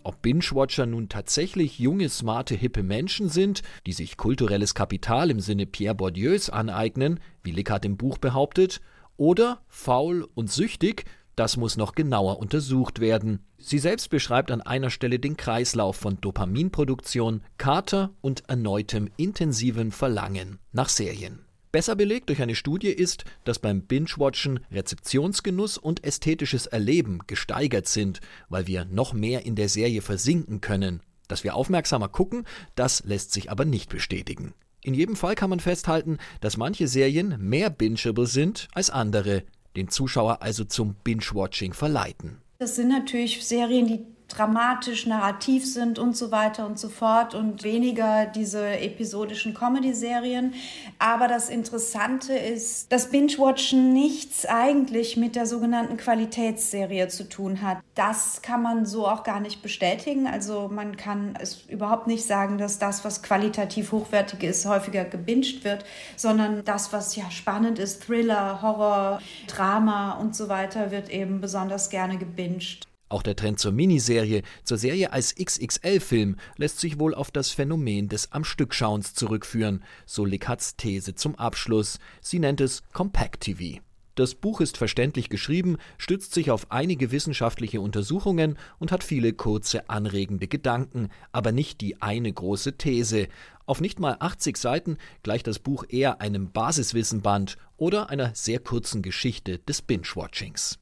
Ob 0.07 0.21
Binge-Watcher 0.21 0.85
nun 0.85 1.09
tatsächlich 1.09 1.79
junge, 1.79 2.07
smarte, 2.07 2.55
hippe 2.55 2.81
Menschen 2.81 3.27
sind, 3.27 3.61
die 3.85 3.91
sich 3.91 4.15
kulturelles 4.15 4.73
Kapital 4.73 5.29
im 5.29 5.41
Sinne 5.41 5.65
Pierre 5.65 5.95
Bourdieus 5.95 6.49
aneignen, 6.49 7.19
wie 7.43 7.51
Lickhardt 7.51 7.83
im 7.83 7.97
Buch 7.97 8.17
behauptet, 8.17 8.79
oder 9.17 9.59
faul 9.67 10.25
und 10.33 10.49
süchtig, 10.49 11.03
das 11.35 11.57
muss 11.57 11.75
noch 11.75 11.91
genauer 11.91 12.39
untersucht 12.39 13.01
werden. 13.01 13.41
Sie 13.57 13.79
selbst 13.79 14.09
beschreibt 14.09 14.49
an 14.49 14.61
einer 14.61 14.91
Stelle 14.91 15.19
den 15.19 15.35
Kreislauf 15.35 15.97
von 15.97 16.21
Dopaminproduktion, 16.21 17.41
Kater 17.57 18.11
und 18.21 18.47
erneutem 18.47 19.09
intensiven 19.17 19.91
Verlangen 19.91 20.59
nach 20.71 20.87
Serien. 20.87 21.46
Besser 21.77 21.95
belegt 21.95 22.29
durch 22.29 22.41
eine 22.41 22.55
Studie 22.55 22.89
ist, 22.89 23.23
dass 23.43 23.59
beim 23.59 23.83
Binge-Watchen 23.83 24.61
Rezeptionsgenuss 24.71 25.77
und 25.77 26.03
ästhetisches 26.03 26.65
Erleben 26.65 27.19
gesteigert 27.27 27.87
sind, 27.87 28.19
weil 28.49 28.65
wir 28.65 28.85
noch 28.85 29.13
mehr 29.13 29.45
in 29.45 29.53
der 29.53 29.69
Serie 29.69 30.01
versinken 30.01 30.59
können. 30.59 31.03
Dass 31.27 31.43
wir 31.43 31.53
aufmerksamer 31.53 32.09
gucken, 32.09 32.47
das 32.73 33.03
lässt 33.05 33.31
sich 33.31 33.51
aber 33.51 33.63
nicht 33.63 33.91
bestätigen. 33.91 34.55
In 34.81 34.95
jedem 34.95 35.15
Fall 35.15 35.35
kann 35.35 35.51
man 35.51 35.59
festhalten, 35.59 36.17
dass 36.41 36.57
manche 36.57 36.87
Serien 36.87 37.35
mehr 37.39 37.69
bingeable 37.69 38.25
sind 38.25 38.69
als 38.73 38.89
andere, 38.89 39.43
den 39.75 39.87
Zuschauer 39.87 40.41
also 40.41 40.63
zum 40.63 40.95
Binge-Watching 41.03 41.73
verleiten. 41.73 42.39
Das 42.57 42.75
sind 42.75 42.89
natürlich 42.89 43.45
Serien, 43.45 43.85
die 43.85 44.16
dramatisch, 44.27 45.05
narrativ 45.05 45.65
sind 45.65 45.99
und 45.99 46.17
so 46.17 46.31
weiter 46.31 46.65
und 46.65 46.77
so 46.77 46.89
fort 46.89 47.33
und 47.33 47.63
weniger 47.63 48.25
diese 48.25 48.79
episodischen 48.79 49.53
Comedy-Serien. 49.53 50.53
Aber 50.99 51.27
das 51.27 51.49
Interessante 51.49 52.33
ist, 52.33 52.91
dass 52.91 53.09
Binge-Watchen 53.09 53.93
nichts 53.93 54.45
eigentlich 54.45 55.17
mit 55.17 55.35
der 55.35 55.45
sogenannten 55.45 55.97
Qualitätsserie 55.97 57.07
zu 57.07 57.29
tun 57.29 57.61
hat. 57.61 57.77
Das 57.95 58.41
kann 58.41 58.61
man 58.61 58.85
so 58.85 59.07
auch 59.07 59.23
gar 59.23 59.39
nicht 59.39 59.61
bestätigen. 59.61 60.27
Also 60.27 60.69
man 60.71 60.97
kann 60.97 61.37
es 61.39 61.63
überhaupt 61.67 62.07
nicht 62.07 62.25
sagen, 62.25 62.57
dass 62.57 62.79
das, 62.79 63.05
was 63.05 63.23
qualitativ 63.23 63.91
hochwertig 63.91 64.43
ist, 64.43 64.65
häufiger 64.65 65.05
gebinged 65.05 65.63
wird, 65.63 65.85
sondern 66.15 66.65
das, 66.65 66.91
was 66.91 67.15
ja 67.15 67.31
spannend 67.31 67.79
ist, 67.79 68.03
Thriller, 68.03 68.61
Horror, 68.61 69.21
Drama 69.47 70.13
und 70.13 70.35
so 70.35 70.49
weiter, 70.49 70.91
wird 70.91 71.09
eben 71.09 71.39
besonders 71.39 71.89
gerne 71.89 72.17
gebinged. 72.17 72.87
Auch 73.09 73.23
der 73.23 73.37
Trend 73.37 73.59
zur 73.59 73.71
Miniserie, 73.71 74.43
zur 74.63 74.77
Serie 74.77 75.13
als 75.13 75.33
XXL-Film 75.35 76.35
lässt 76.57 76.79
sich 76.79 76.99
wohl 76.99 77.13
auf 77.13 77.31
das 77.31 77.51
Phänomen 77.51 78.09
des 78.09 78.33
Am-Stück-Schauens 78.33 79.13
zurückführen, 79.13 79.83
so 80.05 80.25
Lickhards 80.25 80.75
These 80.75 81.15
zum 81.15 81.35
Abschluss. 81.35 81.99
Sie 82.19 82.39
nennt 82.39 82.59
es 82.59 82.83
Compact 82.91 83.41
TV. 83.41 83.79
Das 84.15 84.33
Buch 84.33 84.61
ist 84.61 84.77
verständlich 84.77 85.29
geschrieben, 85.29 85.77
stützt 85.99 86.33
sich 86.33 86.49
auf 86.49 86.71
einige 86.71 87.11
wissenschaftliche 87.11 87.79
Untersuchungen 87.79 88.57
und 88.79 88.91
hat 88.91 89.03
viele 89.03 89.31
kurze, 89.31 89.89
anregende 89.89 90.47
Gedanken, 90.47 91.09
aber 91.31 91.51
nicht 91.51 91.81
die 91.81 92.01
eine 92.01 92.33
große 92.33 92.77
These. 92.77 93.27
Auf 93.67 93.79
nicht 93.79 93.99
mal 93.99 94.17
80 94.19 94.57
Seiten 94.57 94.97
gleicht 95.21 95.45
das 95.45 95.59
Buch 95.59 95.85
eher 95.87 96.19
einem 96.19 96.51
Basiswissenband 96.51 97.57
oder 97.77 98.09
einer 98.09 98.33
sehr 98.33 98.59
kurzen 98.59 99.03
Geschichte 99.03 99.59
des 99.59 99.83
Binge-Watchings. 99.83 100.79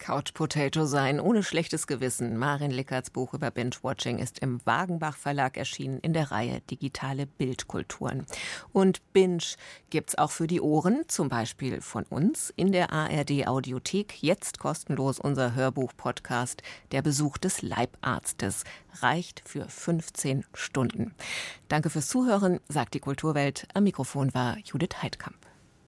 Couch 0.00 0.32
Potato 0.32 0.86
sein, 0.86 1.20
ohne 1.20 1.44
schlechtes 1.44 1.86
Gewissen. 1.86 2.36
Marin 2.36 2.70
Lickerts 2.70 3.10
Buch 3.10 3.34
über 3.34 3.50
Binge-Watching 3.50 4.18
ist 4.18 4.40
im 4.40 4.60
Wagenbach 4.64 5.16
Verlag 5.16 5.56
erschienen 5.56 6.00
in 6.00 6.14
der 6.14 6.32
Reihe 6.32 6.62
Digitale 6.70 7.26
Bildkulturen. 7.26 8.26
Und 8.72 9.00
Binge 9.12 9.44
gibt's 9.90 10.16
auch 10.16 10.30
für 10.30 10.46
die 10.46 10.62
Ohren, 10.62 11.04
zum 11.06 11.28
Beispiel 11.28 11.82
von 11.82 12.04
uns 12.04 12.52
in 12.56 12.72
der 12.72 12.92
ARD 12.92 13.46
Audiothek. 13.46 14.22
Jetzt 14.22 14.58
kostenlos 14.58 15.20
unser 15.20 15.54
Hörbuch-Podcast 15.54 16.62
Der 16.92 17.02
Besuch 17.02 17.36
des 17.36 17.60
Leibarztes. 17.60 18.64
Reicht 19.02 19.42
für 19.46 19.68
15 19.68 20.44
Stunden. 20.54 21.14
Danke 21.68 21.90
fürs 21.90 22.08
Zuhören, 22.08 22.58
sagt 22.68 22.94
die 22.94 23.00
Kulturwelt. 23.00 23.68
Am 23.74 23.84
Mikrofon 23.84 24.32
war 24.32 24.56
Judith 24.64 25.02
Heidkamp. 25.02 25.49